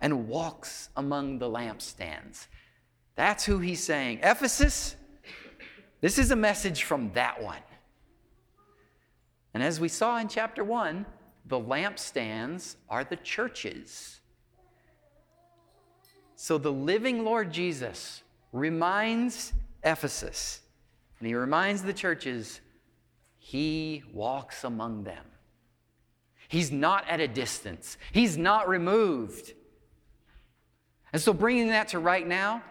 and 0.00 0.28
walks 0.28 0.88
among 0.96 1.38
the 1.38 1.48
lampstands. 1.48 2.46
That's 3.18 3.44
who 3.44 3.58
he's 3.58 3.82
saying. 3.82 4.20
Ephesus, 4.22 4.94
this 6.00 6.20
is 6.20 6.30
a 6.30 6.36
message 6.36 6.84
from 6.84 7.10
that 7.14 7.42
one. 7.42 7.58
And 9.52 9.60
as 9.60 9.80
we 9.80 9.88
saw 9.88 10.18
in 10.18 10.28
chapter 10.28 10.62
1, 10.62 11.04
the 11.46 11.58
lampstands 11.58 12.76
are 12.88 13.02
the 13.02 13.16
churches. 13.16 14.20
So 16.36 16.58
the 16.58 16.70
living 16.70 17.24
Lord 17.24 17.52
Jesus 17.52 18.22
reminds 18.52 19.52
Ephesus, 19.82 20.60
and 21.18 21.26
he 21.26 21.34
reminds 21.34 21.82
the 21.82 21.92
churches, 21.92 22.60
he 23.36 24.04
walks 24.12 24.62
among 24.62 25.02
them. 25.02 25.24
He's 26.46 26.70
not 26.70 27.04
at 27.08 27.18
a 27.18 27.26
distance, 27.26 27.98
he's 28.12 28.38
not 28.38 28.68
removed. 28.68 29.54
And 31.12 31.20
so, 31.20 31.32
bringing 31.32 31.68
that 31.68 31.88
to 31.88 31.98
right 31.98 32.26
now, 32.26 32.62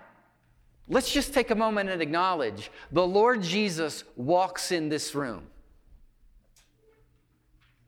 let's 0.87 1.11
just 1.11 1.33
take 1.33 1.51
a 1.51 1.55
moment 1.55 1.89
and 1.89 2.01
acknowledge 2.01 2.71
the 2.91 3.05
Lord 3.05 3.41
Jesus 3.41 4.03
walks 4.15 4.71
in 4.71 4.89
this 4.89 5.13
room. 5.13 5.47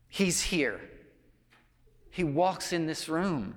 He's 0.08 0.42
here. 0.42 0.80
He 2.10 2.24
walks 2.24 2.72
in 2.72 2.86
this 2.86 3.08
room. 3.08 3.54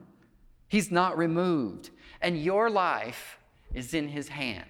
He's 0.67 0.91
not 0.91 1.17
removed. 1.17 1.89
And 2.21 2.41
your 2.41 2.69
life 2.69 3.39
is 3.73 3.93
in 3.93 4.07
His 4.07 4.27
hand. 4.29 4.67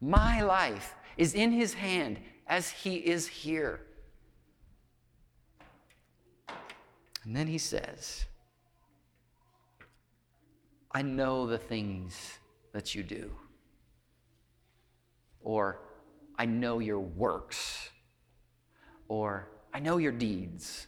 My 0.00 0.42
life 0.42 0.94
is 1.16 1.34
in 1.34 1.52
His 1.52 1.74
hand 1.74 2.18
as 2.46 2.70
He 2.70 2.96
is 2.96 3.26
here. 3.26 3.80
And 7.24 7.36
then 7.36 7.48
He 7.48 7.58
says, 7.58 8.24
I 10.92 11.02
know 11.02 11.46
the 11.46 11.58
things 11.58 12.38
that 12.72 12.94
you 12.94 13.02
do. 13.02 13.30
Or, 15.40 15.80
I 16.38 16.46
know 16.46 16.78
your 16.78 17.00
works. 17.00 17.90
Or, 19.08 19.48
I 19.72 19.80
know 19.80 19.98
your 19.98 20.12
deeds. 20.12 20.86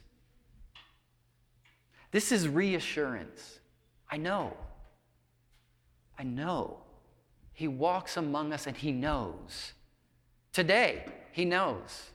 This 2.10 2.32
is 2.32 2.48
reassurance. 2.48 3.60
I 4.10 4.16
know. 4.16 4.56
I 6.18 6.22
know. 6.22 6.78
He 7.52 7.68
walks 7.68 8.16
among 8.16 8.52
us 8.52 8.66
and 8.66 8.76
He 8.76 8.92
knows. 8.92 9.72
Today, 10.52 11.04
He 11.32 11.44
knows. 11.44 12.10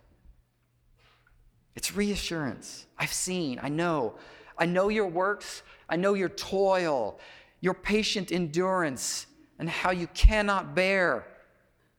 It's 1.76 1.96
reassurance. 1.96 2.88
I've 2.98 3.14
seen, 3.14 3.60
I 3.62 3.70
know. 3.70 4.16
I 4.58 4.66
know 4.66 4.90
your 4.90 5.08
works, 5.08 5.64
I 5.88 5.96
know 5.96 6.14
your 6.14 6.30
toil, 6.30 7.20
your 7.62 7.74
patient 7.74 8.32
endurance, 8.32 9.28
and 9.60 9.70
how 9.70 9.92
you 9.92 10.08
cannot 10.08 10.74
bear 10.74 11.28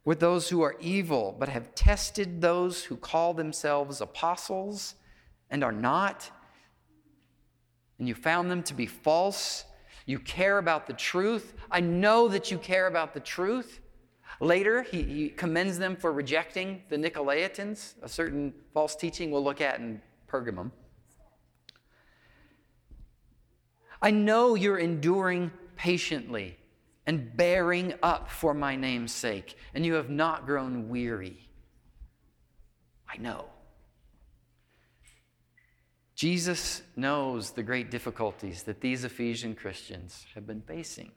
with 0.04 0.18
those 0.18 0.48
who 0.48 0.62
are 0.62 0.76
evil, 0.80 1.36
but 1.38 1.50
have 1.50 1.74
tested 1.74 2.40
those 2.40 2.84
who 2.84 2.96
call 2.96 3.34
themselves 3.34 4.00
apostles 4.00 4.94
and 5.50 5.62
are 5.62 5.72
not, 5.72 6.30
and 7.98 8.08
you 8.08 8.14
found 8.14 8.50
them 8.50 8.62
to 8.62 8.72
be 8.72 8.86
false. 8.86 9.64
You 10.06 10.18
care 10.18 10.56
about 10.56 10.86
the 10.86 10.94
truth. 10.94 11.52
I 11.70 11.80
know 11.80 12.28
that 12.28 12.50
you 12.50 12.56
care 12.56 12.86
about 12.86 13.12
the 13.12 13.20
truth. 13.20 13.80
Later, 14.40 14.82
he, 14.82 15.02
he 15.02 15.28
commends 15.28 15.78
them 15.78 15.96
for 15.96 16.12
rejecting 16.12 16.82
the 16.88 16.96
Nicolaitans, 16.96 17.94
a 18.02 18.08
certain 18.08 18.54
false 18.72 18.96
teaching 18.96 19.30
we'll 19.30 19.44
look 19.44 19.60
at 19.60 19.80
in 19.80 20.00
Pergamum. 20.26 20.70
I 24.00 24.10
know 24.10 24.54
you're 24.54 24.78
enduring 24.78 25.50
patiently 25.76 26.56
and 27.10 27.36
bearing 27.36 27.92
up 28.04 28.30
for 28.30 28.54
my 28.54 28.76
name's 28.76 29.10
sake, 29.10 29.56
and 29.74 29.84
you 29.84 29.94
have 29.94 30.08
not 30.08 30.46
grown 30.46 30.88
weary. 30.88 31.48
I 33.12 33.16
know. 33.16 33.46
Jesus 36.14 36.82
knows 36.94 37.50
the 37.50 37.64
great 37.64 37.90
difficulties 37.90 38.62
that 38.62 38.80
these 38.80 39.02
Ephesian 39.02 39.56
Christians 39.56 40.24
have 40.36 40.46
been 40.46 40.60
facing. 40.60 41.10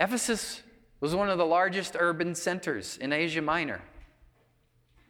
Ephesus 0.00 0.62
was 1.00 1.14
one 1.14 1.28
of 1.28 1.36
the 1.36 1.44
largest 1.44 1.94
urban 2.00 2.34
centers 2.34 2.96
in 2.96 3.12
Asia 3.12 3.42
Minor, 3.42 3.82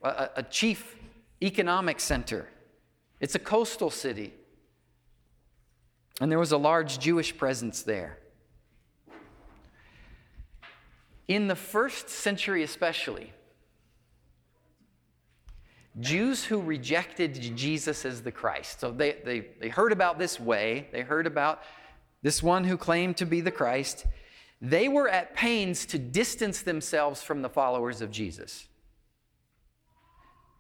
a, 0.03 0.29
a 0.35 0.43
chief 0.43 0.97
economic 1.41 2.01
center. 2.01 2.49
It's 3.21 3.37
a 3.37 3.39
coastal 3.39 3.91
city. 3.91 4.35
And 6.21 6.33
there 6.33 6.41
was 6.41 6.51
a 6.51 6.59
large 6.59 6.99
Jewish 6.99 7.37
presence 7.37 7.85
there. 7.85 8.19
In 11.29 11.47
the 11.47 11.57
first 11.57 12.09
century, 12.09 12.63
especially, 12.63 13.33
Jews 16.01 16.45
who 16.45 16.61
rejected 16.61 17.35
Jesus 17.57 18.05
as 18.05 18.23
the 18.23 18.33
Christ, 18.33 18.81
so 18.81 18.91
they, 18.91 19.17
they, 19.25 19.47
they 19.61 19.69
heard 19.69 19.93
about 19.93 20.19
this 20.19 20.41
way, 20.41 20.89
they 20.91 21.03
heard 21.03 21.27
about 21.27 21.63
this 22.23 22.43
one 22.43 22.65
who 22.65 22.77
claimed 22.77 23.17
to 23.19 23.27
be 23.27 23.41
the 23.41 23.51
Christ, 23.51 24.07
they 24.61 24.89
were 24.89 25.09
at 25.09 25.35
pains 25.35 25.85
to 25.87 25.99
distance 25.99 26.63
themselves 26.63 27.23
from 27.23 27.43
the 27.43 27.49
followers 27.49 28.01
of 28.01 28.11
Jesus. 28.11 28.69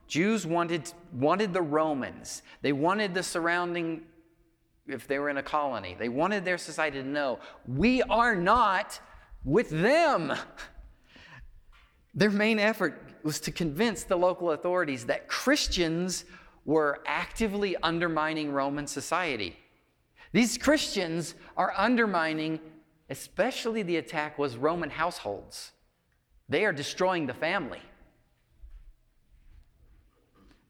Jews 0.07 0.47
wanted, 0.47 0.92
wanted 1.14 1.54
the 1.54 1.62
Romans, 1.62 2.42
they 2.61 2.73
wanted 2.73 3.14
the 3.14 3.23
surrounding, 3.23 4.02
if 4.87 5.07
they 5.07 5.19
were 5.19 5.31
in 5.31 5.38
a 5.38 5.42
colony, 5.42 5.97
they 5.99 6.11
wanted 6.11 6.45
their 6.45 6.59
society 6.59 7.00
to 7.00 7.09
know 7.09 7.38
we 7.66 8.02
are 8.02 8.37
not 8.37 9.00
with 9.44 9.70
them. 9.70 10.32
Their 12.14 12.30
main 12.30 12.58
effort 12.58 13.00
was 13.22 13.40
to 13.40 13.52
convince 13.52 14.04
the 14.04 14.16
local 14.16 14.50
authorities 14.50 15.06
that 15.06 15.28
Christians 15.28 16.25
were 16.64 17.00
actively 17.06 17.76
undermining 17.82 18.52
Roman 18.52 18.87
society. 18.87 19.56
These 20.32 20.58
Christians 20.58 21.34
are 21.56 21.75
undermining, 21.76 22.61
especially 23.11 23.82
the 23.82 23.96
attack 23.96 24.38
was 24.38 24.56
Roman 24.56 24.90
households. 24.90 25.72
They 26.49 26.64
are 26.64 26.72
destroying 26.72 27.26
the 27.26 27.34
family. 27.34 27.80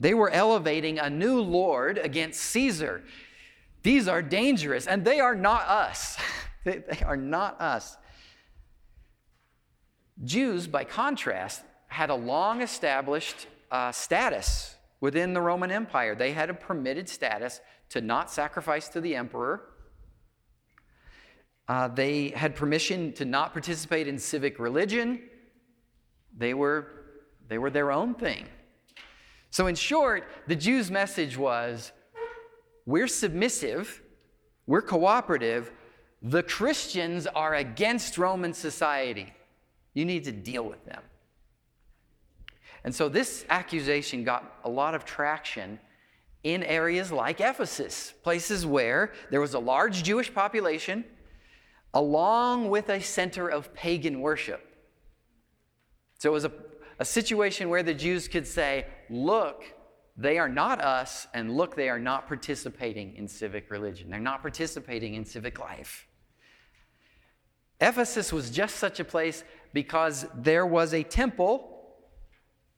They 0.01 0.15
were 0.15 0.31
elevating 0.31 0.99
a 0.99 1.09
new 1.09 1.41
Lord 1.41 1.99
against 1.99 2.41
Caesar. 2.41 3.05
These 3.83 4.09
are 4.09 4.23
dangerous, 4.23 4.87
and 4.87 5.05
they 5.05 5.21
are 5.21 5.35
not 5.35 5.63
us. 5.63 6.17
they, 6.65 6.83
are 7.05 7.17
not 7.17 7.61
us. 7.61 7.97
Jews, 10.25 10.67
by 10.67 10.85
contrast, 10.85 11.63
had 11.89 12.11
a 12.11 12.15
long 12.15 12.63
established 12.63 13.47
uh, 13.71 13.93
status 13.93 14.77
within 15.01 15.35
the 15.35 15.41
Roman 15.41 15.71
Empire. 15.71 16.15
They 16.15 16.33
had 16.33 16.49
a 16.49 16.55
permitted 16.55 17.09
status 17.09 17.61
to 17.91 18.01
not 18.01 18.31
sacrifice 18.31 18.89
to 18.91 19.01
the 19.01 19.17
emperor. 19.17 19.69
Uh, 21.69 21.89
they 21.89 22.29
had 22.29 22.55
permission 22.55 23.13
to 23.15 23.25
not 23.25 23.53
participate 23.53 24.09
in 24.09 24.19
civic 24.19 24.59
religion. 24.59 25.21
they 26.37 26.55
were, 26.55 26.89
they 27.49 27.59
were 27.59 27.71
their 27.71 27.93
own 27.93 28.15
thing. 28.15 28.47
So, 29.51 29.67
in 29.67 29.75
short, 29.75 30.25
the 30.47 30.57
Jews' 30.57 30.91
message 30.91 31.37
was 31.37 31.93
we're 32.87 33.07
submissive, 33.09 34.03
we're 34.67 34.83
cooperative, 34.83 35.71
the 36.23 36.43
Christians 36.43 37.27
are 37.27 37.55
against 37.55 38.17
Roman 38.17 38.55
society. 38.55 39.33
You 39.95 40.05
need 40.05 40.25
to 40.25 40.33
deal 40.33 40.65
with 40.65 40.85
them. 40.85 41.03
And 42.85 42.95
so 42.95 43.09
this 43.09 43.45
accusation 43.49 44.25
got 44.25 44.61
a 44.65 44.71
lot 44.71 44.95
of 44.95 45.05
traction 45.05 45.79
in 46.43 46.63
areas 46.65 47.13
like 47.13 47.41
Ephesus, 47.41 48.13
places 48.23 48.67
where 48.67 49.13
there 49.31 49.41
was 49.41 49.55
a 49.55 49.59
large 49.59 50.03
Jewish 50.03 50.35
population, 50.35 51.05
along 51.95 52.69
with 52.71 52.89
a 52.89 53.01
center 53.01 53.49
of 53.49 53.73
pagan 53.75 54.21
worship. 54.21 54.67
So 56.19 56.31
it 56.31 56.33
was 56.33 56.45
a, 56.45 56.53
a 56.99 57.05
situation 57.05 57.69
where 57.69 57.83
the 57.83 57.95
Jews 57.95 58.27
could 58.27 58.47
say, 58.47 58.87
Look, 59.09 59.65
they 60.17 60.39
are 60.39 60.49
not 60.49 60.81
us, 60.81 61.27
and 61.33 61.57
look, 61.57 61.75
they 61.75 61.89
are 61.89 61.99
not 61.99 62.27
participating 62.27 63.17
in 63.17 63.29
civic 63.29 63.71
religion. 63.71 64.11
They're 64.11 64.21
not 64.21 64.43
participating 64.43 65.15
in 65.15 65.25
civic 65.25 65.59
life. 65.59 66.07
Ephesus 67.81 68.33
was 68.33 68.51
just 68.51 68.77
such 68.77 69.01
a 69.01 69.05
place 69.05 69.43
because 69.73 70.27
there 70.35 70.67
was 70.67 70.95
a 70.95 71.03
temple 71.03 71.69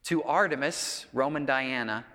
to 0.03 0.23
Artemis, 0.23 1.05
Roman 1.13 1.45
Diana, 1.45 2.05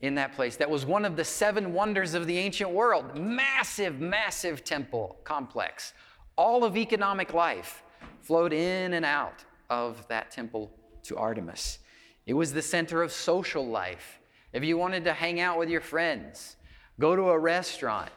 in 0.00 0.14
that 0.16 0.34
place. 0.34 0.56
That 0.56 0.70
was 0.70 0.84
one 0.84 1.04
of 1.04 1.16
the 1.16 1.24
seven 1.24 1.72
wonders 1.72 2.14
of 2.14 2.26
the 2.26 2.38
ancient 2.38 2.70
world. 2.70 3.18
Massive, 3.18 4.00
massive 4.00 4.62
temple 4.62 5.16
complex. 5.24 5.94
All 6.36 6.64
of 6.64 6.76
economic 6.76 7.32
life 7.32 7.82
flowed 8.20 8.52
in 8.52 8.94
and 8.94 9.04
out 9.04 9.44
of 9.70 10.06
that 10.08 10.30
temple 10.30 10.70
to 11.04 11.16
Artemis. 11.16 11.78
It 12.26 12.34
was 12.34 12.52
the 12.52 12.62
center 12.62 13.02
of 13.02 13.12
social 13.12 13.66
life. 13.66 14.18
If 14.52 14.62
you 14.64 14.76
wanted 14.76 15.04
to 15.04 15.12
hang 15.12 15.40
out 15.40 15.58
with 15.58 15.68
your 15.68 15.80
friends, 15.80 16.56
go 17.00 17.16
to 17.16 17.30
a 17.30 17.38
restaurant, 17.38 18.10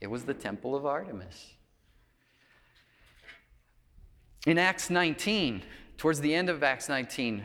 it 0.00 0.06
was 0.06 0.24
the 0.24 0.34
temple 0.34 0.74
of 0.74 0.86
Artemis. 0.86 1.54
In 4.46 4.56
Acts 4.56 4.88
19, 4.88 5.62
towards 5.98 6.20
the 6.20 6.34
end 6.34 6.48
of 6.48 6.62
Acts 6.62 6.88
19, 6.88 7.44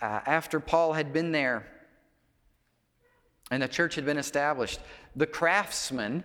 uh, 0.00 0.04
after 0.26 0.60
Paul 0.60 0.92
had 0.92 1.12
been 1.12 1.32
there 1.32 1.66
and 3.50 3.62
the 3.62 3.68
church 3.68 3.94
had 3.96 4.04
been 4.04 4.18
established, 4.18 4.80
the 5.14 5.26
craftsmen 5.26 6.22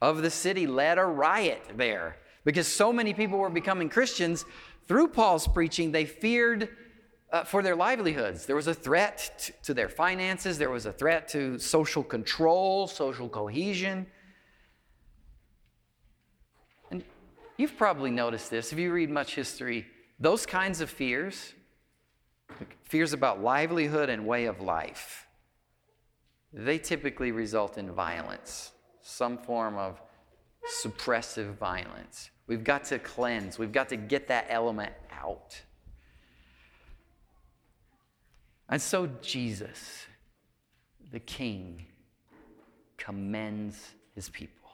of 0.00 0.22
the 0.22 0.30
city 0.30 0.66
led 0.66 0.98
a 0.98 1.04
riot 1.04 1.62
there 1.76 2.16
because 2.44 2.66
so 2.66 2.92
many 2.92 3.12
people 3.12 3.38
were 3.38 3.50
becoming 3.50 3.88
Christians 3.88 4.44
through 4.88 5.08
Paul's 5.08 5.46
preaching, 5.46 5.92
they 5.92 6.04
feared 6.04 6.68
uh, 7.30 7.44
for 7.44 7.62
their 7.62 7.76
livelihoods. 7.76 8.46
There 8.46 8.56
was 8.56 8.66
a 8.66 8.74
threat 8.74 9.32
t- 9.38 9.52
to 9.62 9.74
their 9.74 9.88
finances, 9.88 10.58
there 10.58 10.70
was 10.70 10.86
a 10.86 10.92
threat 10.92 11.28
to 11.28 11.58
social 11.58 12.02
control, 12.02 12.86
social 12.86 13.28
cohesion. 13.28 14.06
And 16.90 17.04
you've 17.56 17.76
probably 17.76 18.10
noticed 18.10 18.50
this 18.50 18.72
if 18.72 18.78
you 18.78 18.92
read 18.92 19.10
much 19.10 19.34
history. 19.34 19.86
Those 20.18 20.46
kinds 20.46 20.80
of 20.80 20.90
fears, 20.90 21.54
fears 22.84 23.12
about 23.12 23.42
livelihood 23.42 24.08
and 24.08 24.26
way 24.26 24.46
of 24.46 24.60
life, 24.60 25.26
they 26.52 26.78
typically 26.78 27.32
result 27.32 27.78
in 27.78 27.90
violence, 27.90 28.72
some 29.00 29.38
form 29.38 29.76
of 29.76 30.00
suppressive 30.82 31.54
violence. 31.54 32.30
We've 32.46 32.64
got 32.64 32.84
to 32.86 32.98
cleanse, 32.98 33.58
we've 33.58 33.72
got 33.72 33.88
to 33.88 33.96
get 33.96 34.28
that 34.28 34.46
element 34.48 34.92
out. 35.10 35.60
And 38.68 38.80
so 38.80 39.06
Jesus, 39.20 40.06
the 41.10 41.20
King, 41.20 41.86
commends 42.96 43.90
his 44.14 44.28
people. 44.28 44.70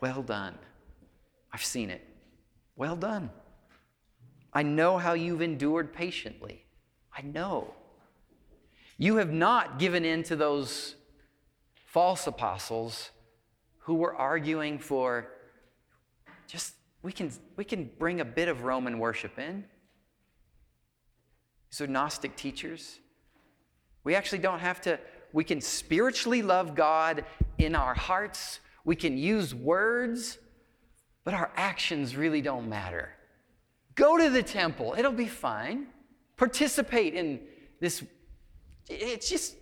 Well 0.00 0.22
done. 0.22 0.58
I've 1.54 1.64
seen 1.64 1.88
it. 1.88 2.04
Well 2.74 2.96
done. 2.96 3.30
I 4.52 4.64
know 4.64 4.98
how 4.98 5.12
you've 5.12 5.40
endured 5.40 5.92
patiently. 5.92 6.64
I 7.16 7.22
know. 7.22 7.72
You 8.98 9.16
have 9.16 9.32
not 9.32 9.78
given 9.78 10.04
in 10.04 10.24
to 10.24 10.34
those 10.34 10.96
false 11.86 12.26
apostles 12.26 13.10
who 13.78 13.94
were 13.94 14.16
arguing 14.16 14.80
for 14.80 15.28
just, 16.48 16.74
we 17.02 17.12
can, 17.12 17.30
we 17.56 17.64
can 17.64 17.88
bring 18.00 18.20
a 18.20 18.24
bit 18.24 18.48
of 18.48 18.64
Roman 18.64 18.98
worship 18.98 19.38
in. 19.38 19.64
These 21.70 21.82
are 21.82 21.86
Gnostic 21.86 22.34
teachers. 22.34 22.98
We 24.02 24.16
actually 24.16 24.40
don't 24.40 24.58
have 24.58 24.80
to, 24.82 24.98
we 25.32 25.44
can 25.44 25.60
spiritually 25.60 26.42
love 26.42 26.74
God 26.74 27.24
in 27.58 27.76
our 27.76 27.94
hearts. 27.94 28.58
We 28.84 28.96
can 28.96 29.16
use 29.16 29.54
words, 29.54 30.38
but 31.24 31.34
our 31.34 31.50
actions 31.56 32.16
really 32.16 32.40
don't 32.40 32.68
matter. 32.68 33.10
Go 33.94 34.16
to 34.16 34.28
the 34.28 34.42
temple, 34.42 34.94
it'll 34.96 35.12
be 35.12 35.26
fine. 35.26 35.86
Participate 36.36 37.14
in 37.14 37.40
this. 37.80 38.02
It's 38.88 39.28
just, 39.28 39.56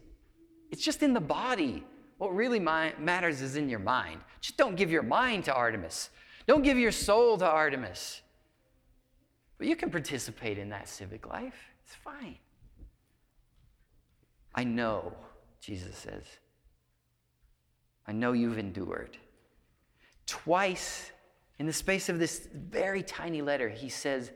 it's 0.70 0.83
just 0.83 1.03
in 1.03 1.12
the 1.12 1.20
body. 1.20 1.85
What 2.18 2.35
really 2.35 2.61
matters 2.61 3.40
is 3.40 3.57
in 3.57 3.68
your 3.68 3.79
mind. 3.79 4.20
Just 4.40 4.57
don't 4.57 4.77
give 4.77 4.90
your 4.90 5.03
mind 5.03 5.44
to 5.44 5.55
Artemis. 5.55 6.11
Don't 6.46 6.62
give 6.62 6.79
your 6.79 6.92
soul 6.92 7.37
to 7.38 7.46
Artemis. 7.46 8.22
But 9.59 9.66
you 9.66 9.77
can 9.77 9.90
participate 9.90 10.59
in 10.59 10.70
that 10.70 10.88
civic 10.88 11.27
life. 11.27 11.55
It's 11.85 11.94
fine. 11.94 12.37
I 14.55 14.64
know, 14.64 15.14
Jesus 15.61 15.96
says. 15.96 16.25
I 18.07 18.12
know 18.12 18.33
you've 18.33 18.59
endured. 18.59 19.16
Twice 20.27 21.12
in 21.58 21.66
the 21.66 21.72
space 21.72 22.08
of 22.08 22.18
this 22.18 22.48
very 22.54 23.02
tiny 23.02 23.42
letter, 23.42 23.68
he 23.68 23.88
says, 23.88 24.32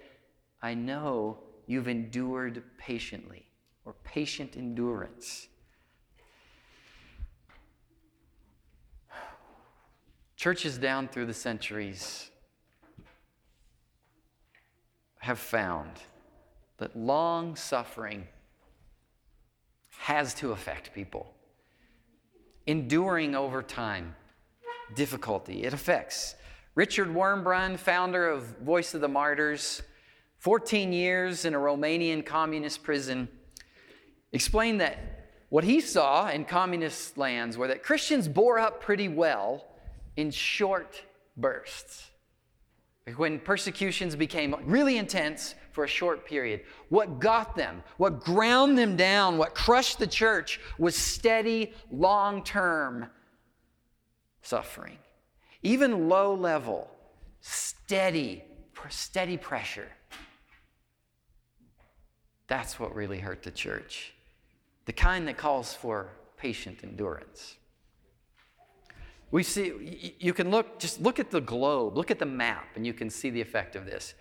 I 0.63 0.75
know 0.75 1.39
you've 1.67 1.89
endured 1.89 2.63
patiently, 2.79 3.47
or 3.85 3.95
patient 4.05 4.57
endurance. 4.57 5.49
Churches 10.37 10.79
down 10.79 11.09
through 11.09 11.27
the 11.27 11.35
centuries 11.35 12.31
have 15.19 15.39
found 15.39 15.91
that 16.79 16.95
long 16.95 17.57
suffering 17.57 18.29
has 19.99 20.35
to 20.35 20.53
affect 20.53 20.95
people. 20.95 21.35
Enduring 22.67 23.35
over 23.35 23.63
time, 23.63 24.15
difficulty, 24.95 25.65
it 25.65 25.73
affects. 25.73 26.37
Richard 26.77 27.09
Wurmbrand, 27.09 27.79
founder 27.79 28.29
of 28.29 28.45
Voice 28.59 28.93
of 28.93 29.01
the 29.01 29.09
Martyrs, 29.09 29.81
14 30.41 30.93
years 30.93 31.47
in 31.47 31.55
a 31.55 31.59
Romanian 31.59 32.25
communist 32.25 32.83
prison, 32.83 33.29
explained 34.31 34.83
that 34.83 34.99
what 35.49 35.65
he 35.65 35.81
saw 35.81 36.29
in 36.29 36.45
communist 36.45 37.17
lands 37.17 37.57
were 37.57 37.69
that 37.69 37.83
Christians 37.83 38.29
bore 38.29 38.59
up 38.59 38.83
pretty 38.83 39.09
well 39.09 39.65
in 40.19 40.31
short 40.31 41.03
bursts. 41.35 42.11
When 43.17 43.41
persecutions 43.41 44.15
became 44.15 44.55
really 44.67 44.99
intense 44.99 45.55
for 45.73 45.85
a 45.85 45.89
short 45.89 46.27
period, 46.27 46.61
what 46.91 47.21
got 47.21 47.57
them, 47.57 47.83
what 47.97 48.21
ground 48.21 48.77
them 48.77 48.97
down, 48.97 49.39
what 49.39 49.55
crushed 49.55 49.99
the 49.99 50.07
church 50.07 50.61
was 50.77 50.95
steady, 50.95 51.73
long 51.91 52.45
term 52.45 53.07
suffering 54.43 54.99
even 55.63 56.09
low 56.09 56.35
level, 56.35 56.91
steady, 57.41 58.45
steady 58.89 59.37
pressure. 59.37 59.89
That's 62.47 62.79
what 62.79 62.95
really 62.95 63.19
hurt 63.19 63.43
the 63.43 63.51
church. 63.51 64.15
The 64.85 64.93
kind 64.93 65.27
that 65.27 65.37
calls 65.37 65.73
for 65.73 66.11
patient 66.37 66.79
endurance. 66.85 67.57
We 69.33 69.43
see, 69.43 70.15
you 70.21 70.33
can 70.33 70.51
look, 70.51 70.79
just 70.79 71.01
look 71.01 71.19
at 71.19 71.31
the 71.31 71.41
globe, 71.41 71.97
look 71.97 72.11
at 72.11 72.19
the 72.21 72.27
map, 72.27 72.69
and 72.77 72.87
you 72.87 72.93
can 72.93 73.11
see 73.11 73.31
the 73.31 73.41
effect 73.41 73.75
of 73.75 73.85
this. 73.85 74.15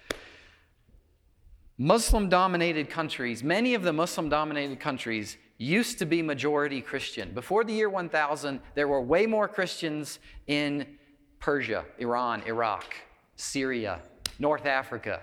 Muslim 1.78 2.30
dominated 2.30 2.89
countries, 2.89 3.43
many 3.43 3.76
of 3.76 3.84
the 3.84 3.93
Muslim 3.93 4.30
dominated 4.30 4.80
countries 4.80 5.38
used 5.58 6.00
to 6.00 6.06
be 6.06 6.21
majority 6.21 6.82
Christian. 6.82 7.34
Before 7.34 7.63
the 7.63 7.74
year 7.74 7.89
1000, 7.89 8.60
there 8.74 8.88
were 8.88 9.02
way 9.02 9.26
more 9.26 9.48
Christians 9.48 10.19
in 10.48 10.98
Persia, 11.45 11.86
Iran, 11.99 12.41
Iraq, 12.47 12.95
Syria, 13.36 14.01
North 14.39 14.65
Africa, 14.65 15.21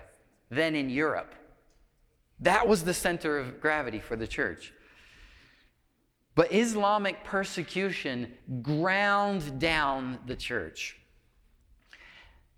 then 0.49 0.73
in 0.73 0.89
Europe. 0.89 1.35
That 2.39 2.65
was 2.65 2.85
the 2.85 2.93
center 2.93 3.37
of 3.37 3.59
gravity 3.59 3.99
for 3.99 4.15
the 4.15 4.25
church. 4.25 4.71
But 6.33 6.53
Islamic 6.53 7.25
persecution 7.25 8.31
ground 8.61 9.59
down 9.59 10.17
the 10.25 10.37
church. 10.37 10.97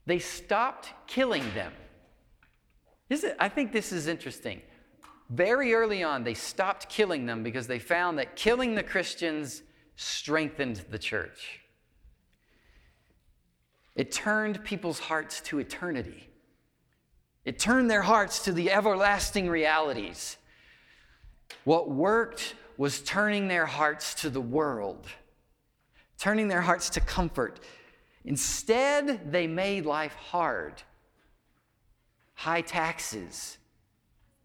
They 0.06 0.20
stopped 0.20 0.94
killing 1.08 1.52
them. 1.56 1.74
Is, 3.10 3.26
I 3.40 3.50
think 3.50 3.72
this 3.72 3.92
is 3.92 4.06
interesting. 4.06 4.62
very 5.32 5.74
early 5.74 6.04
on, 6.04 6.24
they 6.24 6.36
stopped 6.36 6.88
killing 6.88 7.26
them 7.26 7.42
because 7.42 7.66
they 7.66 7.80
found 7.80 8.20
that 8.20 8.36
killing 8.36 8.76
the 8.76 8.84
Christians 8.84 9.64
strengthened 9.96 10.86
the 10.92 11.00
church. 11.00 11.65
It 13.96 14.12
turned 14.12 14.64
people's 14.64 15.00
hearts 15.00 15.42
to 15.42 15.60
eternity. 15.60 16.28
It 17.46 17.60
turned 17.60 17.90
their 17.90 18.02
hearts 18.02 18.44
to 18.46 18.52
the 18.52 18.72
everlasting 18.72 19.50
realities. 19.50 20.38
What 21.64 21.90
worked 21.90 22.56
was 22.78 23.02
turning 23.02 23.48
their 23.48 23.66
hearts 23.66 24.16
to 24.16 24.30
the 24.30 24.42
world, 24.42 25.08
turning 26.20 26.48
their 26.48 26.62
hearts 26.62 26.90
to 26.92 27.00
comfort. 27.00 27.60
Instead, 28.26 29.32
they 29.32 29.48
made 29.48 29.86
life 29.86 30.16
hard. 30.16 30.82
High 32.34 32.62
taxes, 32.62 33.58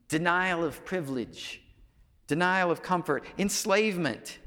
denial 0.09 0.63
of 0.63 0.85
privilege, 0.85 1.63
denial 2.29 2.71
of 2.71 2.83
comfort, 2.83 3.25
enslavement. 3.37 4.39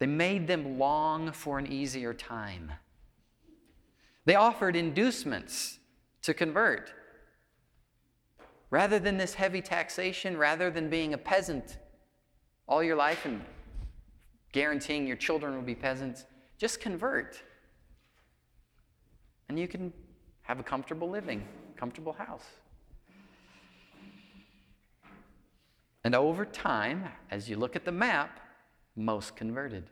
They 0.00 0.06
made 0.06 0.48
them 0.48 0.78
long 0.78 1.30
for 1.32 1.58
an 1.58 1.70
easier 1.70 2.14
time. 2.14 2.72
They 4.28 4.34
offered 4.34 4.76
inducements 4.76 5.78
to 6.20 6.34
convert. 6.34 6.92
Rather 8.68 8.98
than 8.98 9.16
this 9.16 9.32
heavy 9.32 9.62
taxation, 9.62 10.36
rather 10.36 10.70
than 10.70 10.90
being 10.90 11.14
a 11.14 11.18
peasant 11.18 11.78
all 12.68 12.82
your 12.82 12.94
life 12.94 13.24
and 13.24 13.40
guaranteeing 14.52 15.06
your 15.06 15.16
children 15.16 15.54
will 15.54 15.62
be 15.62 15.74
peasants, 15.74 16.26
just 16.58 16.78
convert. 16.78 17.42
And 19.48 19.58
you 19.58 19.66
can 19.66 19.94
have 20.42 20.60
a 20.60 20.62
comfortable 20.62 21.08
living, 21.08 21.48
comfortable 21.78 22.12
house. 22.12 22.44
And 26.04 26.14
over 26.14 26.44
time, 26.44 27.08
as 27.30 27.48
you 27.48 27.56
look 27.56 27.76
at 27.76 27.86
the 27.86 27.92
map, 27.92 28.40
most 28.94 29.36
converted. 29.36 29.84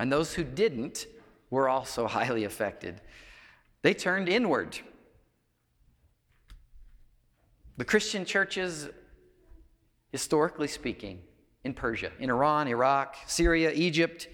And 0.00 0.10
those 0.10 0.34
who 0.34 0.42
didn't 0.42 1.06
were 1.50 1.68
also 1.68 2.06
highly 2.06 2.44
affected. 2.44 3.00
They 3.82 3.94
turned 3.94 4.28
inward. 4.28 4.78
The 7.76 7.84
Christian 7.84 8.24
churches, 8.24 8.88
historically 10.10 10.68
speaking, 10.68 11.22
in 11.64 11.74
Persia, 11.74 12.12
in 12.18 12.30
Iran, 12.30 12.68
Iraq, 12.68 13.16
Syria, 13.26 13.72
Egypt, 13.72 14.28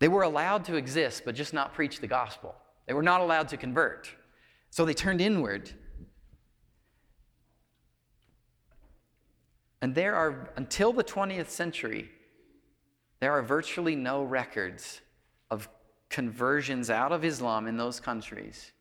they 0.00 0.08
were 0.08 0.22
allowed 0.22 0.64
to 0.66 0.76
exist, 0.76 1.22
but 1.24 1.34
just 1.34 1.52
not 1.52 1.74
preach 1.74 2.00
the 2.00 2.06
gospel. 2.06 2.54
They 2.86 2.94
were 2.94 3.02
not 3.02 3.20
allowed 3.20 3.48
to 3.48 3.56
convert. 3.56 4.10
So 4.70 4.84
they 4.84 4.94
turned 4.94 5.20
inward. 5.20 5.70
And 9.82 9.94
there 9.94 10.14
are, 10.14 10.50
until 10.56 10.92
the 10.92 11.04
20th 11.04 11.48
century, 11.48 12.10
there 13.20 13.32
are 13.32 13.42
virtually 13.42 13.94
no 13.94 14.22
records 14.22 15.00
conversions 16.10 16.90
out 16.90 17.12
of 17.12 17.24
Islam 17.24 17.66
in 17.66 17.76
those 17.76 18.00
countries 18.00 18.72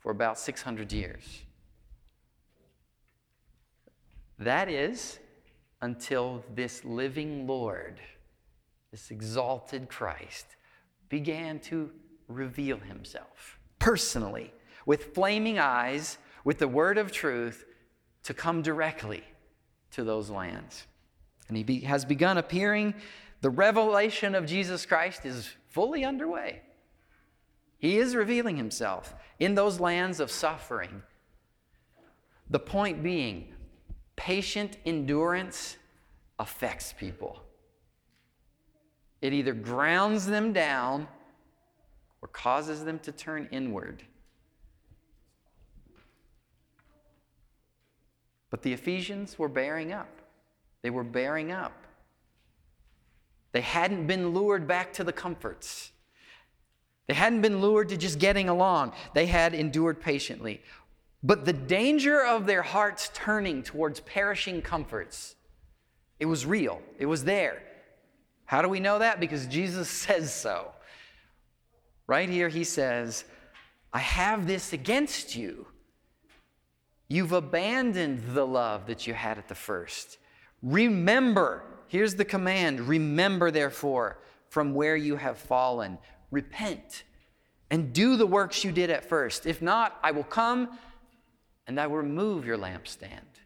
for 0.00 0.10
about 0.10 0.38
600 0.38 0.92
years. 0.92 1.44
That 4.38 4.68
is 4.68 5.18
until 5.80 6.44
this 6.54 6.84
living 6.84 7.46
Lord, 7.46 8.00
this 8.90 9.10
exalted 9.10 9.88
Christ, 9.88 10.46
began 11.08 11.60
to 11.60 11.90
reveal 12.26 12.78
himself 12.78 13.58
personally 13.78 14.52
with 14.86 15.14
flaming 15.14 15.58
eyes, 15.58 16.18
with 16.44 16.58
the 16.58 16.68
word 16.68 16.98
of 16.98 17.12
truth 17.12 17.64
to 18.22 18.34
come 18.34 18.62
directly 18.62 19.24
to 19.92 20.04
those 20.04 20.30
lands. 20.30 20.86
And 21.48 21.56
he 21.56 21.62
be, 21.62 21.80
has 21.80 22.04
begun 22.04 22.38
appearing. 22.38 22.94
The 23.40 23.50
revelation 23.50 24.34
of 24.34 24.46
Jesus 24.46 24.86
Christ 24.86 25.24
is 25.24 25.48
fully 25.68 26.04
underway. 26.04 26.62
He 27.78 27.98
is 27.98 28.16
revealing 28.16 28.56
himself 28.56 29.14
in 29.38 29.54
those 29.54 29.80
lands 29.80 30.20
of 30.20 30.30
suffering. 30.30 31.02
The 32.50 32.58
point 32.58 33.02
being, 33.02 33.54
patient 34.16 34.78
endurance 34.84 35.76
affects 36.38 36.92
people. 36.92 37.40
It 39.20 39.32
either 39.32 39.52
grounds 39.52 40.26
them 40.26 40.52
down 40.52 41.08
or 42.20 42.28
causes 42.28 42.84
them 42.84 42.98
to 43.00 43.12
turn 43.12 43.48
inward. 43.52 44.02
But 48.50 48.62
the 48.62 48.72
Ephesians 48.72 49.38
were 49.38 49.48
bearing 49.48 49.92
up. 49.92 50.08
They 50.82 50.90
were 50.90 51.04
bearing 51.04 51.52
up. 51.52 51.84
They 53.52 53.60
hadn't 53.60 54.06
been 54.06 54.32
lured 54.32 54.66
back 54.66 54.92
to 54.94 55.04
the 55.04 55.12
comforts. 55.12 55.92
They 57.08 57.14
hadn't 57.14 57.40
been 57.40 57.60
lured 57.60 57.88
to 57.88 57.96
just 57.96 58.18
getting 58.18 58.48
along. 58.48 58.92
They 59.14 59.26
had 59.26 59.54
endured 59.54 60.00
patiently. 60.00 60.62
But 61.22 61.44
the 61.44 61.52
danger 61.52 62.24
of 62.24 62.46
their 62.46 62.62
hearts 62.62 63.10
turning 63.12 63.62
towards 63.62 64.00
perishing 64.00 64.62
comforts, 64.62 65.34
it 66.20 66.26
was 66.26 66.46
real. 66.46 66.80
It 66.98 67.06
was 67.06 67.24
there. 67.24 67.62
How 68.44 68.62
do 68.62 68.68
we 68.68 68.78
know 68.78 68.98
that? 69.00 69.20
Because 69.20 69.46
Jesus 69.46 69.88
says 70.06 70.32
so. 70.32 70.70
Right 72.06 72.28
here, 72.28 72.48
he 72.48 72.64
says, 72.64 73.24
I 73.92 73.98
have 73.98 74.46
this 74.46 74.72
against 74.72 75.34
you. 75.34 75.66
You've 77.08 77.32
abandoned 77.32 78.22
the 78.34 78.46
love 78.46 78.86
that 78.86 79.06
you 79.06 79.14
had 79.14 79.38
at 79.38 79.48
the 79.48 79.54
first. 79.54 80.18
Remember, 80.62 81.62
here's 81.88 82.14
the 82.14 82.24
command 82.24 82.80
remember, 82.80 83.50
therefore, 83.50 84.18
from 84.50 84.74
where 84.74 84.96
you 84.96 85.16
have 85.16 85.38
fallen. 85.38 85.98
Repent 86.30 87.04
and 87.70 87.92
do 87.92 88.16
the 88.16 88.26
works 88.26 88.64
you 88.64 88.72
did 88.72 88.90
at 88.90 89.08
first. 89.08 89.46
If 89.46 89.60
not, 89.62 89.98
I 90.02 90.10
will 90.10 90.24
come 90.24 90.78
and 91.66 91.78
I 91.78 91.86
will 91.86 91.96
remove 91.96 92.46
your 92.46 92.56
lampstand 92.56 93.42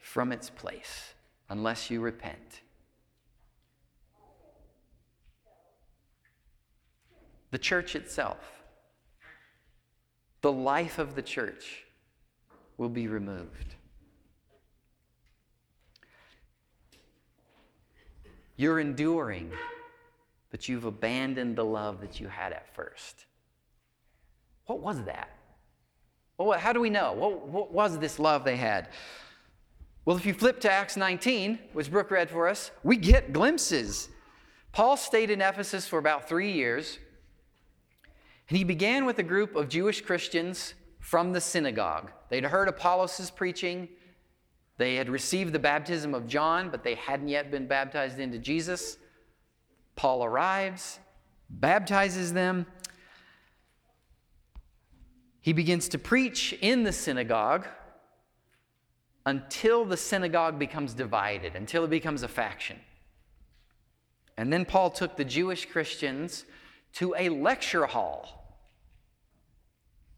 from 0.00 0.32
its 0.32 0.50
place 0.50 1.14
unless 1.48 1.90
you 1.90 2.00
repent. 2.00 2.62
The 7.50 7.58
church 7.58 7.94
itself, 7.94 8.38
the 10.40 10.50
life 10.50 10.98
of 10.98 11.14
the 11.14 11.22
church, 11.22 11.84
will 12.76 12.88
be 12.88 13.06
removed. 13.06 13.76
You're 18.56 18.80
enduring 18.80 19.52
but 20.54 20.68
you've 20.68 20.84
abandoned 20.84 21.56
the 21.56 21.64
love 21.64 22.00
that 22.00 22.20
you 22.20 22.28
had 22.28 22.52
at 22.52 22.72
first. 22.76 23.24
What 24.66 24.78
was 24.78 25.02
that? 25.02 25.36
Well, 26.38 26.56
how 26.56 26.72
do 26.72 26.78
we 26.78 26.90
know? 26.90 27.12
What, 27.12 27.48
what 27.48 27.72
was 27.72 27.98
this 27.98 28.20
love 28.20 28.44
they 28.44 28.54
had? 28.54 28.90
Well, 30.04 30.16
if 30.16 30.24
you 30.24 30.32
flip 30.32 30.60
to 30.60 30.70
Acts 30.70 30.96
19, 30.96 31.58
which 31.72 31.90
Brooke 31.90 32.12
read 32.12 32.30
for 32.30 32.46
us, 32.46 32.70
we 32.84 32.96
get 32.96 33.32
glimpses. 33.32 34.10
Paul 34.70 34.96
stayed 34.96 35.28
in 35.28 35.40
Ephesus 35.40 35.88
for 35.88 35.98
about 35.98 36.28
three 36.28 36.52
years, 36.52 37.00
and 38.48 38.56
he 38.56 38.62
began 38.62 39.06
with 39.06 39.18
a 39.18 39.24
group 39.24 39.56
of 39.56 39.68
Jewish 39.68 40.02
Christians 40.02 40.74
from 41.00 41.32
the 41.32 41.40
synagogue. 41.40 42.12
They'd 42.28 42.44
heard 42.44 42.68
Apollos' 42.68 43.28
preaching, 43.32 43.88
they 44.76 44.94
had 44.94 45.08
received 45.08 45.52
the 45.52 45.58
baptism 45.58 46.14
of 46.14 46.28
John, 46.28 46.70
but 46.70 46.84
they 46.84 46.94
hadn't 46.94 47.26
yet 47.26 47.50
been 47.50 47.66
baptized 47.66 48.20
into 48.20 48.38
Jesus. 48.38 48.98
Paul 49.96 50.24
arrives, 50.24 50.98
baptizes 51.48 52.32
them. 52.32 52.66
He 55.40 55.52
begins 55.52 55.88
to 55.90 55.98
preach 55.98 56.52
in 56.60 56.84
the 56.84 56.92
synagogue 56.92 57.66
until 59.26 59.84
the 59.84 59.96
synagogue 59.96 60.58
becomes 60.58 60.94
divided, 60.94 61.54
until 61.54 61.84
it 61.84 61.90
becomes 61.90 62.22
a 62.22 62.28
faction. 62.28 62.78
And 64.36 64.52
then 64.52 64.64
Paul 64.64 64.90
took 64.90 65.16
the 65.16 65.24
Jewish 65.24 65.66
Christians 65.66 66.44
to 66.94 67.14
a 67.16 67.28
lecture 67.28 67.86
hall. 67.86 68.58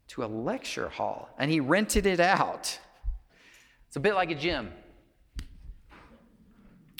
To 0.09 0.23
a 0.23 0.27
lecture 0.27 0.89
hall. 0.89 1.29
And 1.37 1.51
he 1.51 1.59
rented 1.59 2.05
it 2.05 2.19
out. 2.19 2.79
It's 3.87 3.95
a 3.95 3.99
bit 3.99 4.15
like 4.15 4.31
a 4.31 4.35
gym. 4.35 4.71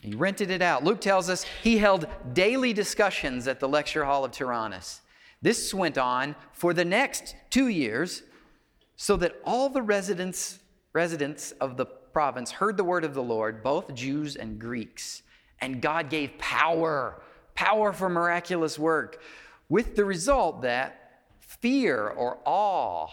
He 0.01 0.13
rented 0.13 0.51
it 0.51 0.61
out. 0.61 0.83
Luke 0.83 1.01
tells 1.01 1.29
us 1.29 1.45
he 1.63 1.77
held 1.77 2.07
daily 2.33 2.71
discussions 2.71 3.47
at 3.47 3.59
the 3.59 3.67
lecture 3.67 4.05
hall 4.05 4.23
of 4.23 4.31
Tyrannus. 4.31 5.01
This 5.41 5.73
went 5.73 5.97
on 5.97 6.35
for 6.51 6.73
the 6.73 6.85
next 6.85 7.35
two 7.49 7.67
years, 7.67 8.23
so 8.95 9.15
that 9.17 9.35
all 9.43 9.69
the 9.69 9.81
residents, 9.81 10.59
residents 10.93 11.51
of 11.53 11.77
the 11.77 11.85
province 11.85 12.51
heard 12.51 12.77
the 12.77 12.83
word 12.83 13.03
of 13.03 13.13
the 13.13 13.23
Lord, 13.23 13.61
both 13.63 13.93
Jews 13.93 14.35
and 14.35 14.59
Greeks. 14.59 15.21
And 15.59 15.81
God 15.81 16.09
gave 16.09 16.37
power, 16.37 17.21
power 17.53 17.91
for 17.93 18.09
miraculous 18.09 18.79
work, 18.79 19.21
with 19.69 19.95
the 19.95 20.05
result 20.05 20.61
that 20.61 21.21
fear 21.39 22.07
or 22.07 22.39
awe 22.45 23.07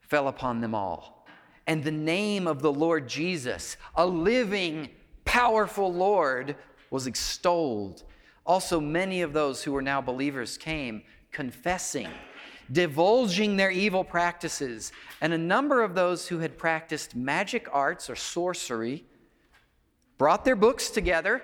fell 0.00 0.28
upon 0.28 0.60
them 0.60 0.74
all. 0.74 1.26
and 1.66 1.84
the 1.84 1.90
name 1.90 2.46
of 2.46 2.62
the 2.62 2.72
Lord 2.72 3.08
Jesus, 3.08 3.76
a 3.94 4.06
living, 4.06 4.90
powerful 5.24 5.92
Lord, 5.92 6.56
was 6.90 7.06
extolled. 7.06 8.04
Also, 8.44 8.80
many 8.80 9.22
of 9.22 9.32
those 9.32 9.62
who 9.62 9.72
were 9.72 9.82
now 9.82 10.00
believers 10.00 10.58
came, 10.58 11.02
confessing, 11.30 12.08
divulging 12.70 13.56
their 13.56 13.70
evil 13.70 14.04
practices. 14.04 14.92
And 15.20 15.32
a 15.32 15.38
number 15.38 15.82
of 15.82 15.94
those 15.94 16.28
who 16.28 16.38
had 16.38 16.58
practiced 16.58 17.16
magic 17.16 17.68
arts 17.72 18.10
or 18.10 18.16
sorcery 18.16 19.04
brought 20.18 20.44
their 20.44 20.56
books 20.56 20.90
together, 20.90 21.42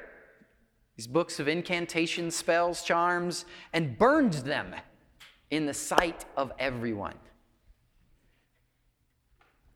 these 0.97 1.07
books 1.07 1.41
of 1.41 1.49
incantations, 1.49 2.35
spells, 2.35 2.83
charms, 2.83 3.45
and 3.73 3.97
burned 3.97 4.35
them 4.35 4.75
in 5.51 5.67
the 5.67 5.75
sight 5.75 6.25
of 6.37 6.53
everyone. 6.59 7.15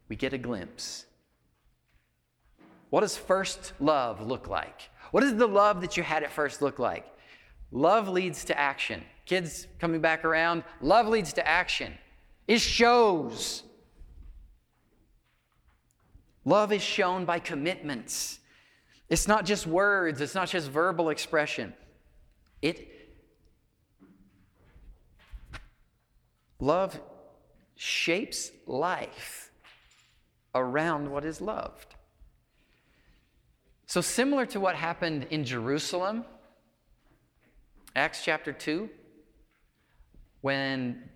We 0.09 0.17
get 0.17 0.33
a 0.33 0.39
glimpse. 0.39 1.07
What 2.93 3.01
does 3.01 3.17
first 3.17 3.73
love 3.81 4.21
look 4.21 4.49
like? 4.49 4.91
What 5.13 5.23
does 5.23 5.35
the 5.35 5.47
love 5.47 5.81
that 5.81 5.97
you 5.97 6.03
had 6.03 6.25
at 6.25 6.31
first 6.31 6.61
look 6.61 6.79
like? 6.79 7.07
Love 7.71 8.07
leads 8.07 8.45
to 8.45 8.61
action. 8.61 9.03
Kids 9.25 9.67
coming 9.79 10.03
back 10.03 10.27
around, 10.27 10.63
love 10.83 11.09
leads 11.09 11.33
to 11.33 11.49
action. 11.49 11.95
It 12.47 12.61
shows. 12.61 13.63
Love 16.45 16.71
is 16.71 16.83
shown 16.83 17.25
by 17.25 17.39
commitments. 17.39 18.41
It's 19.09 19.27
not 19.27 19.47
just 19.47 19.67
words, 19.67 20.21
it's 20.21 20.35
not 20.35 20.51
just 20.51 20.69
verbal 20.69 21.09
expression. 21.09 21.73
It 22.61 22.91
love 26.61 27.01
shapes 27.75 28.51
life 28.67 29.51
around 30.55 31.11
what 31.11 31.25
is 31.25 31.41
loved. 31.41 31.92
So 33.93 34.01
similar 34.01 34.47
to 34.47 34.59
what 34.59 34.75
happened 34.75 35.27
in 35.29 35.45
Jerusalem, 35.45 36.25
Acts 37.95 38.25
chapter 38.25 38.51
2, 38.51 38.89
when 40.41 41.11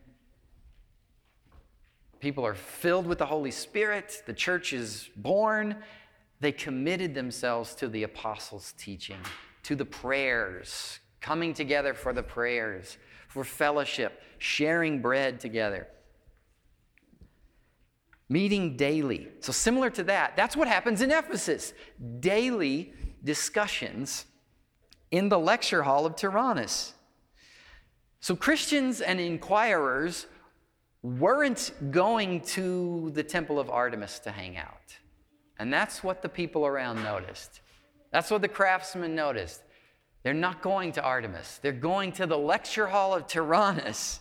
people 2.20 2.44
are 2.44 2.54
filled 2.54 3.06
with 3.06 3.16
the 3.16 3.24
Holy 3.24 3.50
Spirit, 3.50 4.22
the 4.26 4.34
church 4.34 4.74
is 4.74 5.08
born, 5.16 5.76
they 6.40 6.52
committed 6.52 7.14
themselves 7.14 7.74
to 7.76 7.88
the 7.88 8.02
apostles' 8.02 8.74
teaching, 8.76 9.20
to 9.62 9.74
the 9.74 9.86
prayers, 9.86 10.98
coming 11.22 11.54
together 11.54 11.94
for 11.94 12.12
the 12.12 12.22
prayers, 12.22 12.98
for 13.28 13.42
fellowship, 13.42 14.20
sharing 14.36 15.00
bread 15.00 15.40
together, 15.40 15.88
meeting 18.28 18.76
daily. 18.76 19.28
So, 19.40 19.52
similar 19.52 19.90
to 19.90 20.04
that, 20.04 20.36
that's 20.36 20.56
what 20.56 20.68
happens 20.68 21.02
in 21.02 21.10
Ephesus 21.10 21.72
daily 22.20 22.92
discussions 23.22 24.26
in 25.10 25.28
the 25.28 25.38
lecture 25.38 25.82
hall 25.82 26.06
of 26.06 26.16
Tyrannus. 26.16 26.94
So 28.20 28.34
Christians 28.34 29.00
and 29.00 29.20
inquirers 29.20 30.26
weren't 31.02 31.72
going 31.90 32.40
to 32.40 33.10
the 33.14 33.22
temple 33.22 33.60
of 33.60 33.70
Artemis 33.70 34.18
to 34.20 34.30
hang 34.30 34.56
out. 34.56 34.96
And 35.58 35.72
that's 35.72 36.02
what 36.02 36.22
the 36.22 36.28
people 36.28 36.66
around 36.66 37.02
noticed. 37.02 37.60
That's 38.10 38.30
what 38.30 38.42
the 38.42 38.48
craftsmen 38.48 39.14
noticed. 39.14 39.62
They're 40.22 40.34
not 40.34 40.60
going 40.60 40.92
to 40.92 41.02
Artemis, 41.02 41.60
they're 41.62 41.72
going 41.72 42.12
to 42.12 42.26
the 42.26 42.38
lecture 42.38 42.88
hall 42.88 43.14
of 43.14 43.26
Tyrannus. 43.26 44.20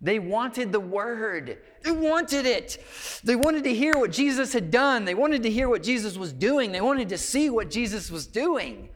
They 0.00 0.18
wanted 0.18 0.72
the 0.72 0.80
word. 0.80 1.58
They 1.82 1.90
wanted 1.90 2.44
it. 2.44 2.84
They 3.24 3.36
wanted 3.36 3.64
to 3.64 3.74
hear 3.74 3.94
what 3.96 4.12
Jesus 4.12 4.52
had 4.52 4.70
done. 4.70 5.04
They 5.04 5.14
wanted 5.14 5.42
to 5.44 5.50
hear 5.50 5.68
what 5.68 5.82
Jesus 5.82 6.16
was 6.18 6.32
doing. 6.32 6.72
They 6.72 6.80
wanted 6.80 7.08
to 7.08 7.18
see 7.18 7.48
what 7.48 7.70
Jesus 7.70 8.10
was 8.10 8.26
doing. 8.26 8.90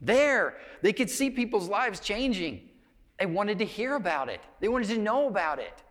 There, 0.00 0.56
they 0.80 0.94
could 0.94 1.10
see 1.10 1.28
people's 1.28 1.68
lives 1.68 2.00
changing. 2.00 2.68
They 3.18 3.26
wanted 3.26 3.58
to 3.58 3.66
hear 3.66 3.96
about 3.96 4.30
it, 4.30 4.40
they 4.60 4.68
wanted 4.68 4.88
to 4.88 4.98
know 4.98 5.28
about 5.28 5.58
it. 5.58 5.82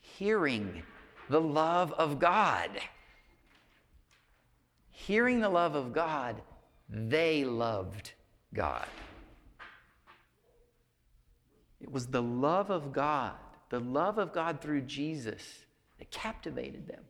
Hearing 0.00 0.82
the 1.30 1.40
love 1.40 1.92
of 1.92 2.18
God. 2.18 2.70
Hearing 4.90 5.40
the 5.40 5.48
love 5.48 5.76
of 5.76 5.92
God, 5.92 6.42
they 6.88 7.44
loved 7.44 8.12
God. 8.52 8.86
It 11.80 11.90
was 11.90 12.08
the 12.08 12.22
love 12.22 12.70
of 12.70 12.92
God, 12.92 13.34
the 13.70 13.80
love 13.80 14.18
of 14.18 14.32
God 14.32 14.60
through 14.60 14.82
Jesus, 14.82 15.42
that 15.98 16.10
captivated 16.10 16.88
them. 16.88 17.02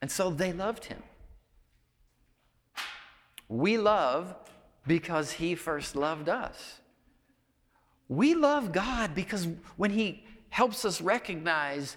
And 0.00 0.10
so 0.10 0.30
they 0.30 0.52
loved 0.52 0.84
him. 0.84 1.02
We 3.48 3.76
love 3.76 4.34
because 4.86 5.32
He 5.32 5.54
first 5.54 5.94
loved 5.94 6.28
us. 6.28 6.80
We 8.08 8.34
love 8.34 8.72
God 8.72 9.14
because 9.14 9.46
when 9.76 9.90
He 9.90 10.24
helps 10.48 10.84
us 10.84 11.00
recognize 11.00 11.96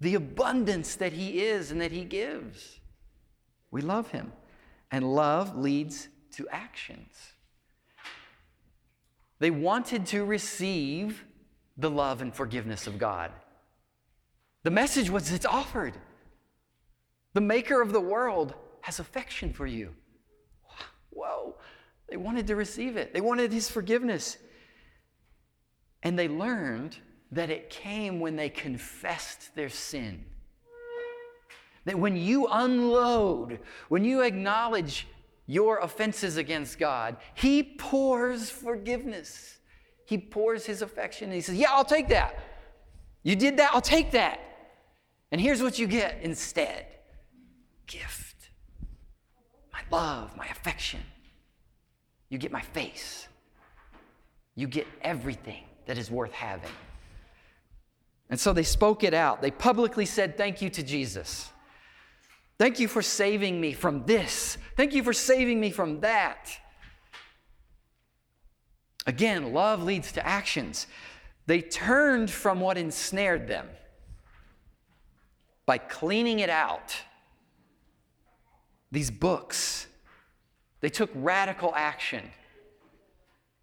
the 0.00 0.14
abundance 0.14 0.94
that 0.96 1.12
He 1.12 1.40
is 1.42 1.70
and 1.70 1.80
that 1.80 1.92
He 1.92 2.04
gives, 2.04 2.80
we 3.70 3.80
love 3.80 4.10
Him. 4.10 4.32
And 4.90 5.14
love 5.14 5.56
leads 5.56 6.08
to 6.32 6.48
actions. 6.48 7.32
They 9.38 9.50
wanted 9.50 10.06
to 10.06 10.24
receive 10.24 11.24
the 11.76 11.90
love 11.90 12.20
and 12.22 12.34
forgiveness 12.34 12.86
of 12.86 12.98
God. 12.98 13.30
The 14.64 14.70
message 14.70 15.10
was 15.10 15.30
it's 15.32 15.46
offered. 15.46 15.94
The 17.34 17.40
maker 17.40 17.80
of 17.80 17.92
the 17.92 18.00
world 18.00 18.54
has 18.80 18.98
affection 18.98 19.52
for 19.52 19.66
you. 19.66 19.94
Whoa. 21.10 21.56
They 22.08 22.16
wanted 22.16 22.46
to 22.48 22.56
receive 22.56 22.96
it, 22.96 23.14
they 23.14 23.20
wanted 23.20 23.52
his 23.52 23.68
forgiveness. 23.68 24.38
And 26.02 26.18
they 26.18 26.28
learned 26.28 26.96
that 27.32 27.50
it 27.50 27.70
came 27.70 28.20
when 28.20 28.36
they 28.36 28.48
confessed 28.48 29.54
their 29.54 29.68
sin. 29.68 30.24
That 31.84 31.98
when 31.98 32.16
you 32.16 32.46
unload, 32.50 33.60
when 33.88 34.04
you 34.04 34.22
acknowledge 34.22 35.06
your 35.48 35.78
offenses 35.78 36.36
against 36.36 36.78
God, 36.78 37.16
He 37.34 37.62
pours 37.64 38.50
forgiveness. 38.50 39.58
He 40.04 40.18
pours 40.18 40.66
His 40.66 40.82
affection. 40.82 41.24
And 41.24 41.34
He 41.34 41.40
says, 41.40 41.56
Yeah, 41.56 41.68
I'll 41.70 41.84
take 41.84 42.08
that. 42.10 42.38
You 43.24 43.34
did 43.34 43.56
that, 43.56 43.70
I'll 43.74 43.80
take 43.80 44.12
that. 44.12 44.40
And 45.32 45.40
here's 45.40 45.62
what 45.62 45.78
you 45.78 45.88
get 45.88 46.20
instead 46.22 46.86
gift 47.86 48.50
my 49.72 49.80
love, 49.90 50.36
my 50.36 50.46
affection. 50.46 51.00
You 52.28 52.36
get 52.36 52.52
my 52.52 52.60
face. 52.60 53.26
You 54.54 54.66
get 54.66 54.86
everything 55.00 55.64
that 55.86 55.96
is 55.96 56.10
worth 56.10 56.32
having. 56.32 56.70
And 58.28 58.38
so 58.38 58.52
they 58.52 58.64
spoke 58.64 59.02
it 59.02 59.14
out. 59.14 59.40
They 59.40 59.50
publicly 59.50 60.04
said, 60.04 60.36
Thank 60.36 60.60
you 60.60 60.68
to 60.70 60.82
Jesus. 60.82 61.50
Thank 62.58 62.80
you 62.80 62.88
for 62.88 63.02
saving 63.02 63.60
me 63.60 63.72
from 63.72 64.04
this. 64.04 64.58
Thank 64.76 64.94
you 64.94 65.02
for 65.02 65.12
saving 65.12 65.60
me 65.60 65.70
from 65.70 66.00
that. 66.00 66.50
Again, 69.06 69.52
love 69.52 69.82
leads 69.82 70.12
to 70.12 70.26
actions. 70.26 70.86
They 71.46 71.62
turned 71.62 72.30
from 72.30 72.60
what 72.60 72.76
ensnared 72.76 73.48
them 73.48 73.68
by 75.66 75.78
cleaning 75.78 76.40
it 76.40 76.50
out 76.50 76.96
these 78.90 79.10
books, 79.10 79.86
they 80.80 80.88
took 80.88 81.10
radical 81.14 81.74
action, 81.74 82.24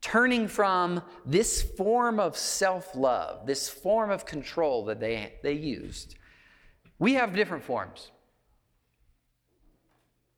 turning 0.01 0.47
from 0.47 1.01
this 1.25 1.63
form 1.63 2.19
of 2.19 2.37
self 2.37 2.95
love, 2.95 3.47
this 3.47 3.67
form 3.67 4.11
of 4.11 4.25
control 4.25 4.85
that 4.85 4.99
they, 4.99 5.33
they 5.41 5.53
used. 5.53 6.15
We 6.99 7.15
have 7.15 7.33
different 7.33 7.63
forms. 7.63 8.11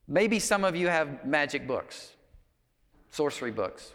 Maybe 0.07 0.39
some 0.39 0.63
of 0.63 0.75
you 0.75 0.87
have 0.87 1.25
magic 1.25 1.67
books, 1.67 2.13
sorcery 3.11 3.51
books. 3.51 3.93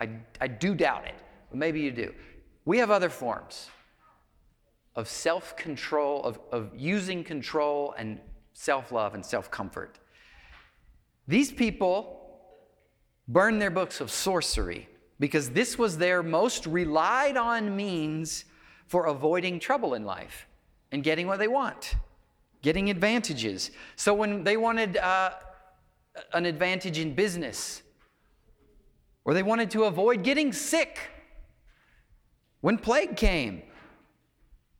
I, 0.00 0.10
I 0.40 0.46
do 0.46 0.74
doubt 0.74 1.06
it, 1.06 1.14
but 1.50 1.58
maybe 1.58 1.80
you 1.80 1.90
do. 1.90 2.14
We 2.64 2.78
have 2.78 2.90
other 2.90 3.08
forms 3.08 3.70
of 4.94 5.08
self 5.08 5.56
control, 5.56 6.22
of, 6.22 6.38
of 6.52 6.70
using 6.76 7.24
control 7.24 7.94
and 7.98 8.20
self 8.54 8.92
love 8.92 9.14
and 9.14 9.24
self 9.24 9.50
comfort. 9.50 9.98
These 11.28 11.52
people 11.52 12.22
burned 13.28 13.60
their 13.60 13.70
books 13.70 14.00
of 14.00 14.10
sorcery 14.10 14.88
because 15.18 15.50
this 15.50 15.78
was 15.78 15.98
their 15.98 16.22
most 16.22 16.66
relied 16.66 17.36
on 17.36 17.74
means 17.74 18.44
for 18.86 19.06
avoiding 19.06 19.58
trouble 19.58 19.94
in 19.94 20.04
life 20.04 20.46
and 20.92 21.02
getting 21.02 21.26
what 21.26 21.38
they 21.38 21.48
want, 21.48 21.96
getting 22.66 22.90
advantages. 22.90 23.70
So 23.94 24.12
when 24.12 24.42
they 24.42 24.56
wanted 24.56 24.96
uh, 24.96 25.30
an 26.32 26.46
advantage 26.46 26.98
in 26.98 27.14
business, 27.14 27.80
or 29.24 29.34
they 29.34 29.44
wanted 29.44 29.70
to 29.70 29.84
avoid 29.84 30.24
getting 30.24 30.52
sick 30.52 30.98
when 32.62 32.76
plague 32.76 33.14
came, 33.16 33.62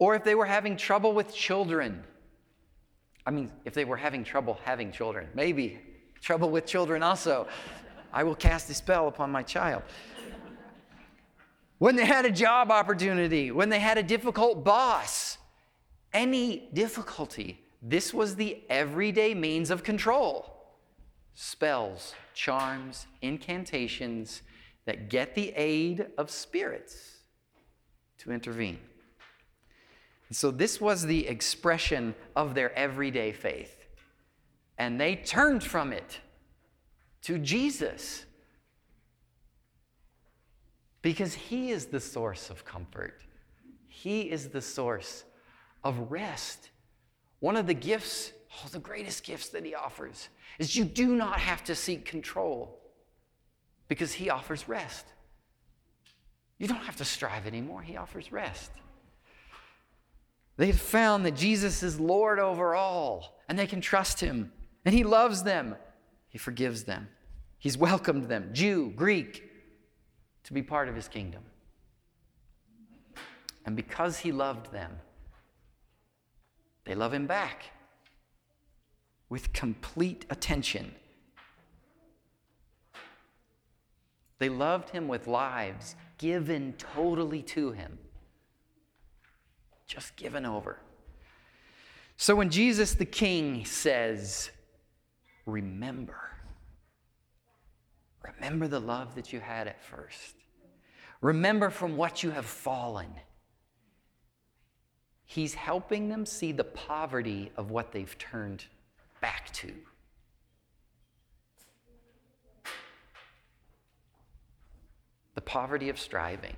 or 0.00 0.16
if 0.16 0.24
they 0.24 0.34
were 0.34 0.46
having 0.46 0.76
trouble 0.76 1.12
with 1.12 1.32
children. 1.32 2.02
I 3.24 3.30
mean, 3.30 3.52
if 3.64 3.72
they 3.72 3.84
were 3.84 3.96
having 3.96 4.24
trouble 4.24 4.58
having 4.64 4.90
children, 4.90 5.28
maybe 5.32 5.78
trouble 6.20 6.50
with 6.50 6.66
children 6.66 7.04
also. 7.04 7.46
I 8.12 8.24
will 8.24 8.34
cast 8.34 8.68
a 8.68 8.74
spell 8.74 9.06
upon 9.06 9.30
my 9.30 9.44
child. 9.44 9.84
When 11.78 11.94
they 11.94 12.04
had 12.04 12.24
a 12.24 12.32
job 12.32 12.72
opportunity, 12.72 13.52
when 13.52 13.68
they 13.68 13.78
had 13.78 13.96
a 13.96 14.02
difficult 14.02 14.64
boss, 14.64 15.38
any 16.12 16.68
difficulty, 16.72 17.60
this 17.88 18.12
was 18.12 18.34
the 18.34 18.62
everyday 18.68 19.32
means 19.32 19.70
of 19.70 19.84
control 19.84 20.52
spells, 21.34 22.14
charms, 22.34 23.06
incantations 23.20 24.42
that 24.86 25.10
get 25.10 25.34
the 25.34 25.50
aid 25.50 26.06
of 26.16 26.30
spirits 26.30 27.18
to 28.18 28.32
intervene. 28.32 28.78
And 30.28 30.36
so, 30.36 30.50
this 30.50 30.80
was 30.80 31.04
the 31.04 31.28
expression 31.28 32.14
of 32.34 32.54
their 32.54 32.76
everyday 32.76 33.32
faith. 33.32 33.84
And 34.78 35.00
they 35.00 35.16
turned 35.16 35.62
from 35.62 35.92
it 35.92 36.20
to 37.22 37.38
Jesus 37.38 38.24
because 41.02 41.34
He 41.34 41.70
is 41.70 41.86
the 41.86 42.00
source 42.00 42.50
of 42.50 42.64
comfort, 42.64 43.22
He 43.86 44.22
is 44.22 44.48
the 44.48 44.62
source 44.62 45.24
of 45.84 46.10
rest. 46.10 46.70
One 47.46 47.56
of 47.56 47.68
the 47.68 47.74
gifts, 47.74 48.32
oh, 48.56 48.68
the 48.72 48.80
greatest 48.80 49.22
gifts 49.22 49.50
that 49.50 49.64
He 49.64 49.72
offers, 49.72 50.30
is 50.58 50.74
you 50.74 50.84
do 50.84 51.14
not 51.14 51.38
have 51.38 51.62
to 51.66 51.76
seek 51.76 52.04
control 52.04 52.76
because 53.86 54.12
He 54.12 54.30
offers 54.30 54.68
rest. 54.68 55.06
You 56.58 56.66
don't 56.66 56.82
have 56.82 56.96
to 56.96 57.04
strive 57.04 57.46
anymore, 57.46 57.82
He 57.82 57.96
offers 57.96 58.32
rest. 58.32 58.72
They 60.56 60.66
have 60.66 60.80
found 60.80 61.24
that 61.24 61.36
Jesus 61.36 61.84
is 61.84 62.00
Lord 62.00 62.40
over 62.40 62.74
all, 62.74 63.38
and 63.48 63.56
they 63.56 63.68
can 63.68 63.80
trust 63.80 64.18
Him, 64.18 64.50
and 64.84 64.92
He 64.92 65.04
loves 65.04 65.44
them. 65.44 65.76
He 66.28 66.38
forgives 66.38 66.82
them. 66.82 67.06
He's 67.60 67.78
welcomed 67.78 68.24
them, 68.24 68.50
Jew, 68.54 68.92
Greek, 68.96 69.44
to 70.42 70.52
be 70.52 70.64
part 70.64 70.88
of 70.88 70.96
His 70.96 71.06
kingdom. 71.06 71.44
And 73.64 73.76
because 73.76 74.18
He 74.18 74.32
loved 74.32 74.72
them, 74.72 74.98
they 76.86 76.94
love 76.94 77.12
Him 77.12 77.26
back 77.26 77.70
with 79.28 79.52
complete 79.52 80.24
attention. 80.30 80.94
They 84.38 84.48
loved 84.48 84.90
Him 84.90 85.08
with 85.08 85.26
lives 85.26 85.96
given 86.18 86.74
totally 86.78 87.42
to 87.42 87.72
Him 87.72 87.98
just 89.86 90.16
given 90.16 90.44
over. 90.44 90.80
So 92.16 92.34
when 92.34 92.50
Jesus 92.50 92.94
the 92.94 93.04
King 93.04 93.64
says, 93.64 94.50
Remember, 95.44 96.32
remember 98.20 98.66
the 98.66 98.80
love 98.80 99.14
that 99.14 99.32
you 99.32 99.38
had 99.38 99.68
at 99.68 99.80
first, 99.80 100.34
remember 101.20 101.70
from 101.70 101.96
what 101.96 102.22
you 102.22 102.30
have 102.30 102.46
fallen. 102.46 103.10
He's 105.26 105.54
helping 105.54 106.08
them 106.08 106.24
see 106.24 106.52
the 106.52 106.64
poverty 106.64 107.52
of 107.56 107.70
what 107.70 107.92
they've 107.92 108.16
turned 108.16 108.64
back 109.20 109.52
to. 109.54 109.72
The 115.34 115.40
poverty 115.42 115.90
of 115.90 115.98
striving 115.98 116.56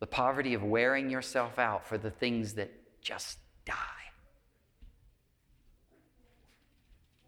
the 0.00 0.06
poverty 0.06 0.54
of 0.54 0.62
wearing 0.62 1.10
yourself 1.10 1.58
out 1.58 1.86
for 1.86 1.98
the 1.98 2.10
things 2.10 2.54
that 2.54 2.70
just 3.00 3.38
die. 3.64 3.74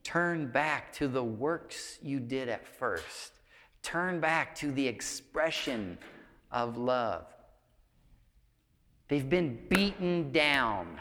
Turn 0.05 0.47
back 0.49 0.93
to 0.95 1.09
the 1.09 1.23
works 1.23 1.99
you 2.03 2.21
did 2.21 2.49
at 2.49 2.66
first. 2.66 3.33
Turn 3.83 4.21
back 4.21 4.55
to 4.57 4.71
the 4.71 4.87
expression 4.87 5.99
of 6.51 6.77
love. 6.77 7.27
They've 9.11 9.29
been 9.29 9.59
beaten 9.68 10.31
down. 10.31 11.01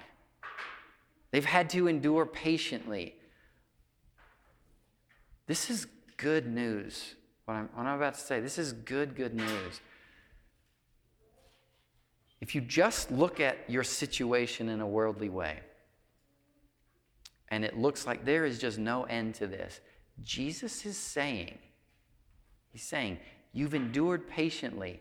They've 1.30 1.46
had 1.46 1.70
to 1.70 1.88
endure 1.88 2.26
patiently. 2.26 3.14
This 5.46 5.70
is 5.70 5.86
good 6.18 6.48
news. 6.48 7.14
What 7.46 7.54
I'm, 7.54 7.70
what 7.76 7.86
I'm 7.86 7.98
about 7.98 8.16
to 8.16 8.20
say, 8.20 8.40
this 8.40 8.58
is 8.58 8.74
good, 8.74 9.16
good 9.16 9.36
news. 9.36 9.82
If 12.42 12.56
you 12.56 12.62
just 12.62 13.12
look 13.12 13.40
at 13.40 13.60
your 13.68 13.84
situation 13.84 14.70
in 14.70 14.82
a 14.82 14.88
worldly 14.88 15.30
way, 15.30 15.60
and 17.50 17.64
it 17.64 17.78
looks 17.78 18.08
like 18.08 18.26
there 18.26 18.44
is 18.44 18.58
just 18.58 18.80
no 18.80 19.04
end 19.04 19.36
to 19.36 19.46
this, 19.46 19.82
Jesus 20.24 20.84
is 20.84 20.98
saying, 20.98 21.60
He's 22.72 22.84
saying, 22.84 23.20
You've 23.54 23.76
endured 23.76 24.28
patiently, 24.28 25.00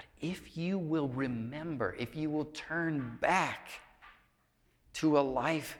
but 0.00 0.26
if 0.26 0.56
you 0.56 0.78
will 0.78 1.08
remember, 1.08 1.94
if 1.98 2.16
you 2.16 2.30
will 2.30 2.46
turn 2.46 3.18
back 3.20 3.68
to 4.94 5.18
a 5.18 5.20
life 5.20 5.76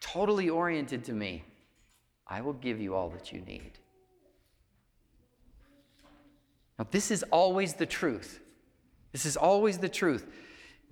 totally 0.00 0.50
oriented 0.50 1.02
to 1.06 1.14
me, 1.14 1.42
I 2.26 2.42
will 2.42 2.52
give 2.52 2.78
you 2.78 2.94
all 2.94 3.08
that 3.08 3.32
you 3.32 3.40
need. 3.40 3.78
Now, 6.78 6.86
this 6.90 7.10
is 7.10 7.22
always 7.30 7.72
the 7.72 7.86
truth. 7.86 8.38
This 9.12 9.24
is 9.24 9.38
always 9.38 9.78
the 9.78 9.88
truth. 9.88 10.26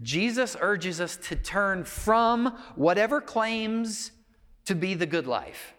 Jesus 0.00 0.57
urges 0.59 0.98
us 0.98 1.18
to 1.18 1.37
turn 1.37 1.85
from 1.85 2.57
whatever 2.74 3.20
claims 3.20 4.12
to 4.64 4.74
be 4.74 4.94
the 4.94 5.05
good 5.05 5.26
life 5.26 5.74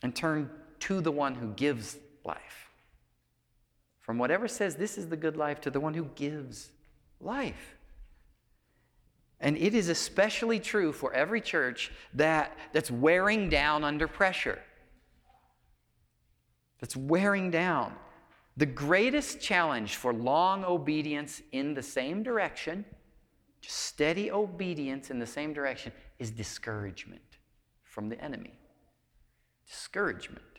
and 0.00 0.14
turn 0.14 0.48
to 0.78 1.00
the 1.00 1.10
one 1.10 1.34
who 1.34 1.48
gives 1.54 1.96
life. 2.24 2.69
From 4.10 4.18
whatever 4.18 4.48
says 4.48 4.74
this 4.74 4.98
is 4.98 5.06
the 5.06 5.16
good 5.16 5.36
life 5.36 5.60
to 5.60 5.70
the 5.70 5.78
one 5.78 5.94
who 5.94 6.06
gives 6.16 6.72
life. 7.20 7.76
And 9.38 9.56
it 9.56 9.72
is 9.72 9.88
especially 9.88 10.58
true 10.58 10.92
for 10.92 11.12
every 11.12 11.40
church 11.40 11.92
that, 12.14 12.58
that's 12.72 12.90
wearing 12.90 13.48
down 13.48 13.84
under 13.84 14.08
pressure. 14.08 14.58
That's 16.80 16.96
wearing 16.96 17.52
down. 17.52 17.94
The 18.56 18.66
greatest 18.66 19.40
challenge 19.40 19.94
for 19.94 20.12
long 20.12 20.64
obedience 20.64 21.40
in 21.52 21.72
the 21.72 21.82
same 21.84 22.24
direction, 22.24 22.84
just 23.60 23.76
steady 23.76 24.32
obedience 24.32 25.10
in 25.10 25.20
the 25.20 25.26
same 25.26 25.52
direction, 25.52 25.92
is 26.18 26.32
discouragement 26.32 27.38
from 27.84 28.08
the 28.08 28.20
enemy. 28.20 28.58
Discouragement. 29.68 30.49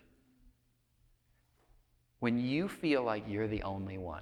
When 2.21 2.39
you 2.39 2.67
feel 2.67 3.03
like 3.03 3.23
you're 3.27 3.47
the 3.47 3.63
only 3.63 3.97
one, 3.97 4.21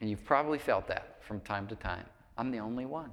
and 0.00 0.08
you've 0.08 0.24
probably 0.24 0.58
felt 0.58 0.86
that 0.86 1.24
from 1.24 1.40
time 1.40 1.66
to 1.66 1.74
time. 1.74 2.04
I'm 2.38 2.52
the 2.52 2.60
only 2.60 2.86
one. 2.86 3.10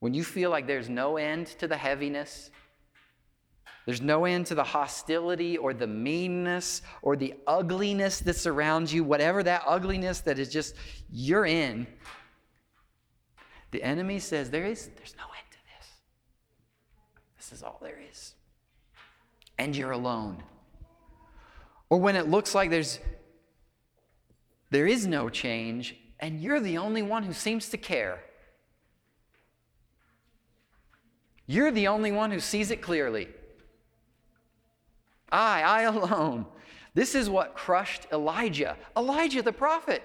When 0.00 0.12
you 0.12 0.24
feel 0.24 0.50
like 0.50 0.66
there's 0.66 0.88
no 0.88 1.18
end 1.18 1.46
to 1.60 1.68
the 1.68 1.76
heaviness, 1.76 2.50
there's 3.86 4.02
no 4.02 4.24
end 4.24 4.46
to 4.46 4.56
the 4.56 4.64
hostility 4.64 5.56
or 5.56 5.72
the 5.72 5.86
meanness 5.86 6.82
or 7.00 7.14
the 7.14 7.34
ugliness 7.46 8.18
that 8.20 8.34
surrounds 8.34 8.92
you, 8.92 9.04
whatever 9.04 9.44
that 9.44 9.62
ugliness 9.66 10.20
that 10.22 10.40
is 10.40 10.48
just, 10.48 10.74
you're 11.12 11.46
in. 11.46 11.86
The 13.70 13.84
enemy 13.84 14.18
says, 14.18 14.50
there 14.50 14.66
is, 14.66 14.90
there's 14.96 15.14
no 15.16 15.24
end 15.24 15.46
to 15.52 15.58
this. 15.78 15.88
This 17.36 17.52
is 17.52 17.62
all 17.62 17.78
there 17.80 18.00
is. 18.10 18.34
And 19.58 19.76
you're 19.76 19.92
alone. 19.92 20.42
Or 21.88 21.98
when 21.98 22.16
it 22.16 22.28
looks 22.28 22.54
like 22.54 22.70
there's, 22.70 22.98
there 24.70 24.86
is 24.86 25.06
no 25.06 25.28
change, 25.28 25.96
and 26.18 26.40
you're 26.40 26.60
the 26.60 26.78
only 26.78 27.02
one 27.02 27.22
who 27.22 27.32
seems 27.32 27.68
to 27.68 27.76
care. 27.76 28.20
You're 31.46 31.70
the 31.70 31.88
only 31.88 32.10
one 32.10 32.30
who 32.30 32.40
sees 32.40 32.70
it 32.70 32.80
clearly. 32.80 33.28
I, 35.30 35.62
I 35.62 35.82
alone. 35.82 36.46
This 36.94 37.14
is 37.14 37.28
what 37.28 37.54
crushed 37.54 38.06
Elijah, 38.12 38.76
Elijah 38.96 39.42
the 39.42 39.52
prophet. 39.52 40.02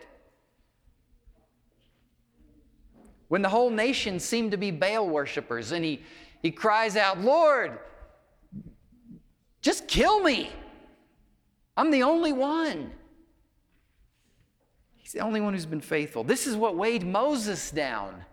When 3.27 3.43
the 3.43 3.49
whole 3.49 3.69
nation 3.69 4.19
seemed 4.19 4.51
to 4.51 4.57
be 4.57 4.71
Baal 4.71 5.07
worshippers, 5.07 5.71
and 5.71 5.85
he, 5.85 6.01
he 6.41 6.49
cries 6.49 6.95
out, 6.97 7.21
Lord, 7.21 7.77
just 9.61 9.87
kill 9.87 10.21
me. 10.21 10.51
I'm 11.75 11.91
the 11.91 12.03
only 12.03 12.33
one. 12.33 12.91
He's 14.95 15.13
the 15.13 15.19
only 15.19 15.41
one 15.41 15.53
who's 15.53 15.65
been 15.65 15.81
faithful. 15.81 16.23
This 16.23 16.45
is 16.45 16.55
what 16.55 16.75
weighed 16.75 17.05
Moses 17.05 17.71
down 17.71 18.25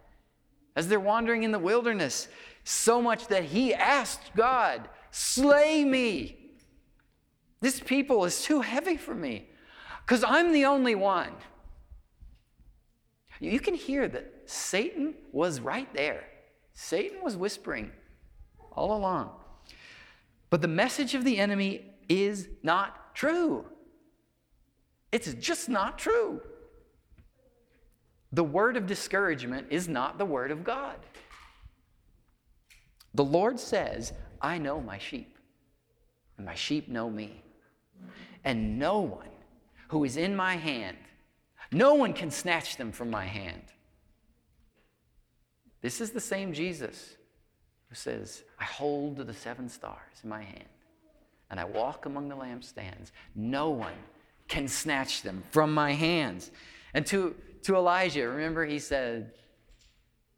as 0.75 0.89
they're 0.89 1.01
wandering 1.01 1.43
in 1.43 1.53
the 1.53 1.59
wilderness, 1.59 2.29
so 2.65 3.01
much 3.01 3.29
that 3.29 3.45
he 3.45 3.73
asked 3.75 4.35
God, 4.37 4.89
Slay 5.11 5.83
me. 5.85 6.37
This 7.63 7.81
people 7.81 8.27
is 8.27 8.43
too 8.43 8.61
heavy 8.61 8.99
for 8.99 9.15
me. 9.15 9.49
Because 10.05 10.23
I'm 10.23 10.53
the 10.53 10.67
only 10.67 10.95
one. 10.95 11.33
You 13.41 13.59
can 13.61 13.75
hear 13.75 14.07
that 14.09 14.43
Satan 14.45 15.15
was 15.33 15.61
right 15.61 15.93
there. 15.95 16.25
Satan 16.75 17.23
was 17.23 17.37
whispering 17.37 17.91
all 18.73 18.95
along. 18.95 19.31
But 20.51 20.63
the 20.63 20.69
message 20.69 21.15
of 21.15 21.25
the 21.25 21.39
enemy 21.39 21.85
is 22.09 22.49
not 22.63 23.15
true. 23.15 23.65
It's 25.13 25.33
just 25.35 25.69
not 25.69 25.99
true. 25.99 26.41
The 28.33 28.45
word 28.45 28.77
of 28.77 28.87
discouragement 28.87 29.69
is 29.71 29.89
not 29.89 30.19
the 30.19 30.25
word 30.25 30.51
of 30.51 30.63
God. 30.63 30.97
The 33.15 33.25
Lord 33.25 33.59
says, 33.59 34.13
I 34.43 34.59
know 34.59 34.81
my 34.81 34.99
sheep, 34.99 35.39
and 36.37 36.45
my 36.45 36.55
sheep 36.55 36.89
know 36.89 37.09
me. 37.09 37.43
And 38.45 38.79
no 38.79 39.01
one 39.01 39.31
who 39.89 40.05
is 40.05 40.17
in 40.17 40.37
my 40.37 40.57
hand, 40.57 40.99
no 41.73 41.95
one 41.95 42.13
can 42.13 42.31
snatch 42.31 42.77
them 42.77 42.93
from 42.93 43.11
my 43.11 43.25
hand. 43.25 43.63
This 45.81 46.01
is 46.01 46.11
the 46.11 46.21
same 46.21 46.53
Jesus 46.53 47.17
who 47.89 47.95
says, 47.95 48.43
I 48.59 48.65
hold 48.65 49.17
the 49.17 49.35
seven 49.35 49.69
stars 49.69 50.21
in 50.23 50.29
my 50.29 50.43
hand, 50.43 50.69
and 51.51 51.61
I 51.61 51.65
walk 51.65 52.07
among 52.07 52.29
the 52.29 52.37
lampstands. 52.37 53.13
No 53.35 53.71
one 53.71 53.95
can 54.49 54.69
snatch 54.69 55.23
them 55.23 55.43
from 55.51 55.73
my 55.73 55.93
hands. 55.93 56.51
And 56.95 57.07
to, 57.07 57.35
to 57.63 57.77
Elijah, 57.77 58.29
remember 58.29 58.65
he 58.65 58.79
said, 58.79 59.33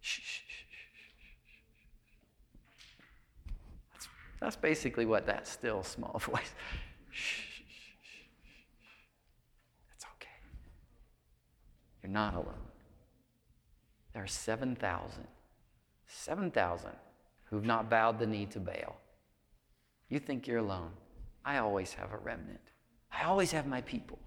shh, 0.01 0.20
shh, 0.20 0.40
shh, 0.46 0.64
that's, 3.92 4.09
that's 4.40 4.57
basically 4.57 5.07
what 5.07 5.26
that 5.26 5.46
still 5.46 5.82
small 5.82 6.18
voice. 6.24 6.55
Shh, 7.11 7.62
okay. 10.16 10.28
You're 12.03 12.12
not 12.12 12.34
alone. 12.34 12.55
There 14.12 14.22
are 14.22 14.26
7,000, 14.26 15.26
7,000 16.07 16.90
who've 17.51 17.64
not 17.64 17.90
bowed 17.90 18.18
the 18.18 18.26
knee 18.26 18.46
to 18.46 18.61
Baal. 18.61 19.01
You 20.09 20.18
think 20.18 20.46
you're 20.46 20.59
alone. 20.59 20.92
I 21.44 21.59
always 21.59 21.92
have 21.94 22.12
a 22.12 22.18
remnant. 22.18 22.61
I 23.12 23.24
always 23.24 23.53
have 23.53 23.66
my 23.66 23.80
people. 23.82 24.18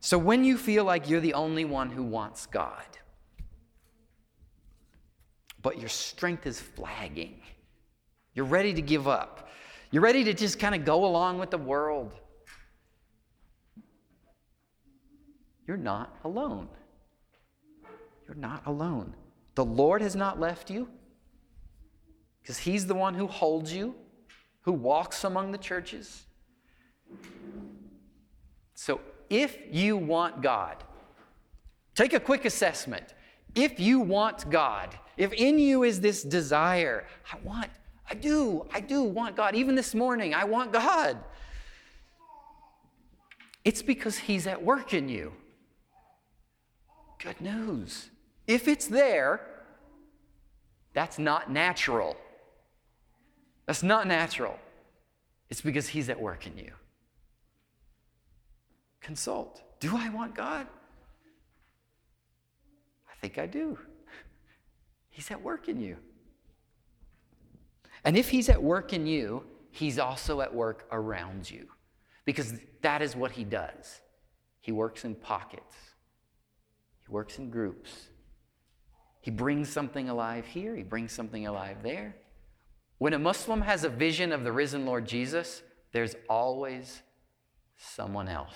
So 0.00 0.18
when 0.18 0.44
you 0.44 0.56
feel 0.56 0.84
like 0.84 1.08
you're 1.08 1.20
the 1.20 1.34
only 1.34 1.64
one 1.64 1.90
who 1.90 2.02
wants 2.02 2.46
God, 2.46 2.84
but 5.62 5.78
your 5.78 5.88
strength 5.88 6.46
is 6.46 6.60
flagging, 6.60 7.40
you're 8.34 8.44
ready 8.44 8.72
to 8.74 8.82
give 8.82 9.08
up, 9.08 9.48
you're 9.90 10.02
ready 10.02 10.22
to 10.24 10.34
just 10.34 10.58
kind 10.58 10.74
of 10.74 10.84
go 10.84 11.04
along 11.04 11.38
with 11.38 11.50
the 11.50 11.58
world, 11.58 12.14
you're 15.66 15.76
not 15.76 16.16
alone. 16.24 16.68
You're 18.26 18.36
not 18.36 18.62
alone. 18.66 19.14
The 19.56 19.64
Lord 19.64 20.02
has 20.02 20.14
not 20.14 20.38
left 20.38 20.70
you 20.70 20.88
because 22.40 22.58
He's 22.58 22.86
the 22.86 22.94
one 22.94 23.14
who 23.14 23.26
holds 23.26 23.72
you, 23.72 23.94
who 24.60 24.72
walks 24.72 25.24
among 25.24 25.50
the 25.50 25.58
churches. 25.58 26.26
So 28.74 29.00
if 29.30 29.56
you 29.70 29.96
want 29.96 30.42
God, 30.42 30.84
take 31.94 32.12
a 32.12 32.20
quick 32.20 32.44
assessment. 32.44 33.14
If 33.54 33.80
you 33.80 34.00
want 34.00 34.48
God, 34.50 34.96
if 35.16 35.32
in 35.32 35.58
you 35.58 35.82
is 35.82 36.02
this 36.02 36.22
desire, 36.22 37.06
I 37.32 37.38
want, 37.42 37.70
I 38.08 38.14
do, 38.14 38.66
I 38.74 38.80
do 38.80 39.02
want 39.02 39.36
God. 39.36 39.54
Even 39.54 39.74
this 39.74 39.94
morning, 39.94 40.34
I 40.34 40.44
want 40.44 40.70
God. 40.74 41.16
It's 43.64 43.80
because 43.80 44.18
He's 44.18 44.46
at 44.46 44.62
work 44.62 44.92
in 44.92 45.08
you. 45.08 45.32
Good 47.18 47.40
news. 47.40 48.10
If 48.46 48.68
it's 48.68 48.86
there, 48.86 49.40
that's 50.92 51.18
not 51.18 51.50
natural. 51.50 52.16
That's 53.66 53.82
not 53.82 54.06
natural. 54.06 54.56
It's 55.50 55.60
because 55.60 55.88
He's 55.88 56.08
at 56.08 56.20
work 56.20 56.46
in 56.46 56.56
you. 56.56 56.72
Consult. 59.00 59.62
Do 59.80 59.96
I 59.96 60.08
want 60.08 60.34
God? 60.34 60.66
I 63.10 63.14
think 63.20 63.38
I 63.38 63.46
do. 63.46 63.78
He's 65.10 65.30
at 65.30 65.42
work 65.42 65.68
in 65.68 65.80
you. 65.80 65.96
And 68.04 68.16
if 68.16 68.28
He's 68.28 68.48
at 68.48 68.62
work 68.62 68.92
in 68.92 69.06
you, 69.06 69.44
He's 69.70 69.98
also 69.98 70.40
at 70.40 70.54
work 70.54 70.86
around 70.92 71.50
you 71.50 71.68
because 72.24 72.54
that 72.82 73.02
is 73.02 73.14
what 73.16 73.32
He 73.32 73.44
does. 73.44 74.00
He 74.60 74.72
works 74.72 75.04
in 75.04 75.14
pockets, 75.14 75.76
He 77.06 77.12
works 77.12 77.38
in 77.38 77.50
groups. 77.50 78.08
He 79.26 79.32
brings 79.32 79.68
something 79.68 80.08
alive 80.08 80.46
here, 80.46 80.76
He 80.76 80.84
brings 80.84 81.10
something 81.10 81.48
alive 81.48 81.78
there. 81.82 82.14
When 82.98 83.12
a 83.12 83.18
Muslim 83.18 83.60
has 83.62 83.82
a 83.82 83.88
vision 83.88 84.30
of 84.30 84.44
the 84.44 84.52
risen 84.52 84.86
Lord 84.86 85.04
Jesus, 85.04 85.64
there's 85.90 86.14
always 86.30 87.02
someone 87.76 88.28
else. 88.28 88.54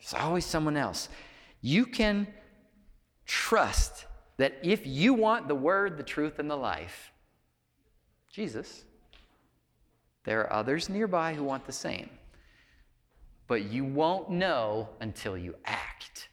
There's 0.00 0.20
always 0.20 0.44
someone 0.44 0.76
else. 0.76 1.08
You 1.60 1.86
can 1.86 2.26
trust 3.24 4.06
that 4.38 4.58
if 4.64 4.84
you 4.84 5.14
want 5.14 5.46
the 5.46 5.54
word, 5.54 5.96
the 5.96 6.02
truth, 6.02 6.40
and 6.40 6.50
the 6.50 6.56
life, 6.56 7.12
Jesus, 8.32 8.84
there 10.24 10.40
are 10.40 10.52
others 10.52 10.88
nearby 10.88 11.34
who 11.34 11.44
want 11.44 11.66
the 11.66 11.72
same. 11.72 12.10
But 13.46 13.62
you 13.62 13.84
won't 13.84 14.28
know 14.28 14.88
until 15.00 15.38
you 15.38 15.54
act. 15.64 16.30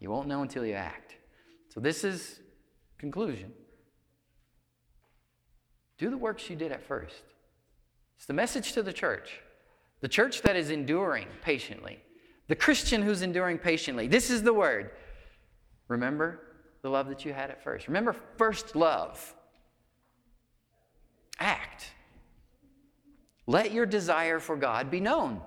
You 0.00 0.10
won't 0.10 0.26
know 0.26 0.42
until 0.42 0.66
you 0.66 0.74
act. 0.74 1.05
So 1.76 1.80
this 1.80 2.04
is 2.04 2.40
conclusion. 2.96 3.52
Do 5.98 6.08
the 6.08 6.16
works 6.16 6.48
you 6.48 6.56
did 6.56 6.72
at 6.72 6.82
first. 6.82 7.22
It's 8.16 8.24
the 8.24 8.32
message 8.32 8.72
to 8.72 8.82
the 8.82 8.94
church. 8.94 9.40
The 10.00 10.08
church 10.08 10.40
that 10.40 10.56
is 10.56 10.70
enduring 10.70 11.26
patiently. 11.42 11.98
The 12.48 12.56
Christian 12.56 13.02
who's 13.02 13.20
enduring 13.20 13.58
patiently. 13.58 14.06
This 14.08 14.30
is 14.30 14.42
the 14.42 14.54
word. 14.54 14.90
Remember 15.88 16.40
the 16.80 16.88
love 16.88 17.10
that 17.10 17.26
you 17.26 17.34
had 17.34 17.50
at 17.50 17.62
first. 17.62 17.88
Remember 17.88 18.16
first 18.38 18.74
love. 18.74 19.34
Act. 21.38 21.90
Let 23.46 23.72
your 23.72 23.84
desire 23.84 24.40
for 24.40 24.56
God 24.56 24.90
be 24.90 25.00
known. 25.00 25.42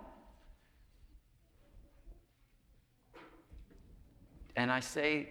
And 4.55 4.71
I 4.71 4.82
say, 4.82 5.30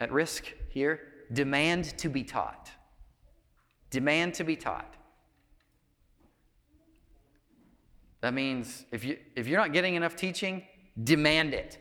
at 0.00 0.12
risk 0.12 0.52
here, 0.68 1.00
demand 1.32 1.96
to 1.98 2.08
be 2.08 2.22
taught. 2.22 2.70
Demand 3.90 4.34
to 4.34 4.44
be 4.44 4.56
taught. 4.56 4.94
That 8.20 8.34
means 8.34 8.84
if, 8.90 9.04
you, 9.04 9.18
if 9.34 9.46
you're 9.46 9.58
not 9.58 9.72
getting 9.72 9.94
enough 9.94 10.16
teaching, 10.16 10.62
demand 11.02 11.54
it. 11.54 11.78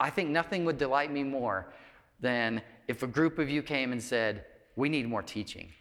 I 0.00 0.10
think 0.10 0.30
nothing 0.30 0.64
would 0.64 0.78
delight 0.78 1.12
me 1.12 1.22
more 1.22 1.72
than 2.20 2.62
if 2.88 3.02
a 3.02 3.06
group 3.06 3.38
of 3.38 3.48
you 3.48 3.62
came 3.62 3.92
and 3.92 4.02
said, 4.02 4.44
We 4.76 4.88
need 4.88 5.08
more 5.08 5.22
teaching. 5.22 5.72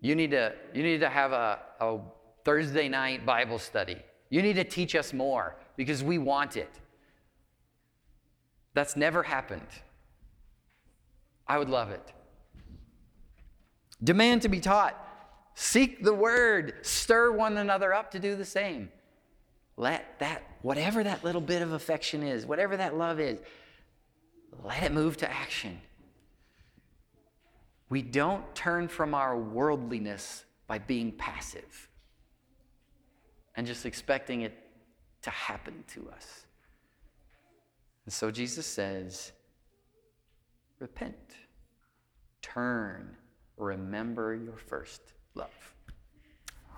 You 0.00 0.14
need 0.14 0.30
to, 0.30 0.54
you 0.74 0.82
need 0.82 1.00
to 1.00 1.08
have 1.08 1.32
a, 1.32 1.58
a 1.80 1.98
Thursday 2.44 2.88
night 2.88 3.26
Bible 3.26 3.58
study. 3.58 3.96
You 4.30 4.42
need 4.42 4.54
to 4.54 4.64
teach 4.64 4.94
us 4.94 5.12
more 5.12 5.56
because 5.76 6.02
we 6.02 6.18
want 6.18 6.56
it. 6.56 6.80
That's 8.76 8.94
never 8.94 9.22
happened. 9.22 9.66
I 11.48 11.56
would 11.56 11.70
love 11.70 11.90
it. 11.90 12.12
Demand 14.04 14.42
to 14.42 14.50
be 14.50 14.60
taught. 14.60 14.94
Seek 15.54 16.04
the 16.04 16.12
word. 16.12 16.74
Stir 16.82 17.32
one 17.32 17.56
another 17.56 17.94
up 17.94 18.10
to 18.10 18.18
do 18.18 18.36
the 18.36 18.44
same. 18.44 18.90
Let 19.78 20.18
that, 20.18 20.42
whatever 20.60 21.02
that 21.02 21.24
little 21.24 21.40
bit 21.40 21.62
of 21.62 21.72
affection 21.72 22.22
is, 22.22 22.44
whatever 22.44 22.76
that 22.76 22.98
love 22.98 23.18
is, 23.18 23.38
let 24.62 24.82
it 24.82 24.92
move 24.92 25.16
to 25.18 25.30
action. 25.30 25.80
We 27.88 28.02
don't 28.02 28.54
turn 28.54 28.88
from 28.88 29.14
our 29.14 29.38
worldliness 29.38 30.44
by 30.66 30.80
being 30.80 31.12
passive 31.12 31.88
and 33.54 33.66
just 33.66 33.86
expecting 33.86 34.42
it 34.42 34.52
to 35.22 35.30
happen 35.30 35.82
to 35.94 36.10
us. 36.10 36.45
And 38.06 38.12
so 38.12 38.30
Jesus 38.30 38.64
says, 38.64 39.32
repent, 40.78 41.16
turn, 42.40 43.16
remember 43.58 44.34
your 44.34 44.56
first 44.56 45.02
love. 45.34 45.74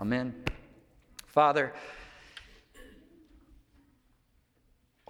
Amen. 0.01 0.43
Father, 1.25 1.71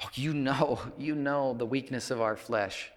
oh, 0.04 0.10
you 0.14 0.34
know, 0.34 0.80
you 0.98 1.16
know 1.16 1.54
the 1.54 1.66
weakness 1.66 2.12
of 2.12 2.22
our 2.22 2.36
flesh. 2.36 2.92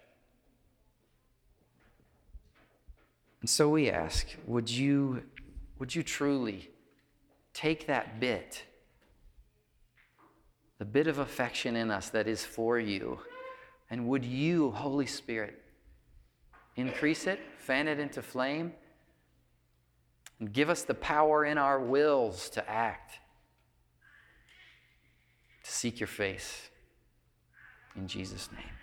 And 3.40 3.48
so 3.48 3.68
we 3.70 3.88
ask, 3.88 4.26
would 4.46 4.68
you, 4.68 5.22
Would 5.78 5.96
you 5.96 6.04
truly 6.04 6.70
take 7.52 7.86
that 7.88 8.20
bit, 8.20 8.62
the 10.82 10.86
bit 10.86 11.06
of 11.06 11.20
affection 11.20 11.76
in 11.76 11.92
us 11.92 12.08
that 12.08 12.26
is 12.26 12.44
for 12.44 12.76
you, 12.76 13.20
and 13.88 14.08
would 14.08 14.24
you, 14.24 14.72
Holy 14.72 15.06
Spirit, 15.06 15.62
increase 16.74 17.28
it, 17.28 17.38
fan 17.56 17.86
it 17.86 18.00
into 18.00 18.20
flame, 18.20 18.72
and 20.40 20.52
give 20.52 20.68
us 20.68 20.82
the 20.82 20.94
power 20.94 21.44
in 21.44 21.56
our 21.56 21.78
wills 21.78 22.50
to 22.50 22.68
act, 22.68 23.20
to 25.62 25.70
seek 25.70 26.00
your 26.00 26.08
face. 26.08 26.68
In 27.94 28.08
Jesus' 28.08 28.50
name. 28.50 28.81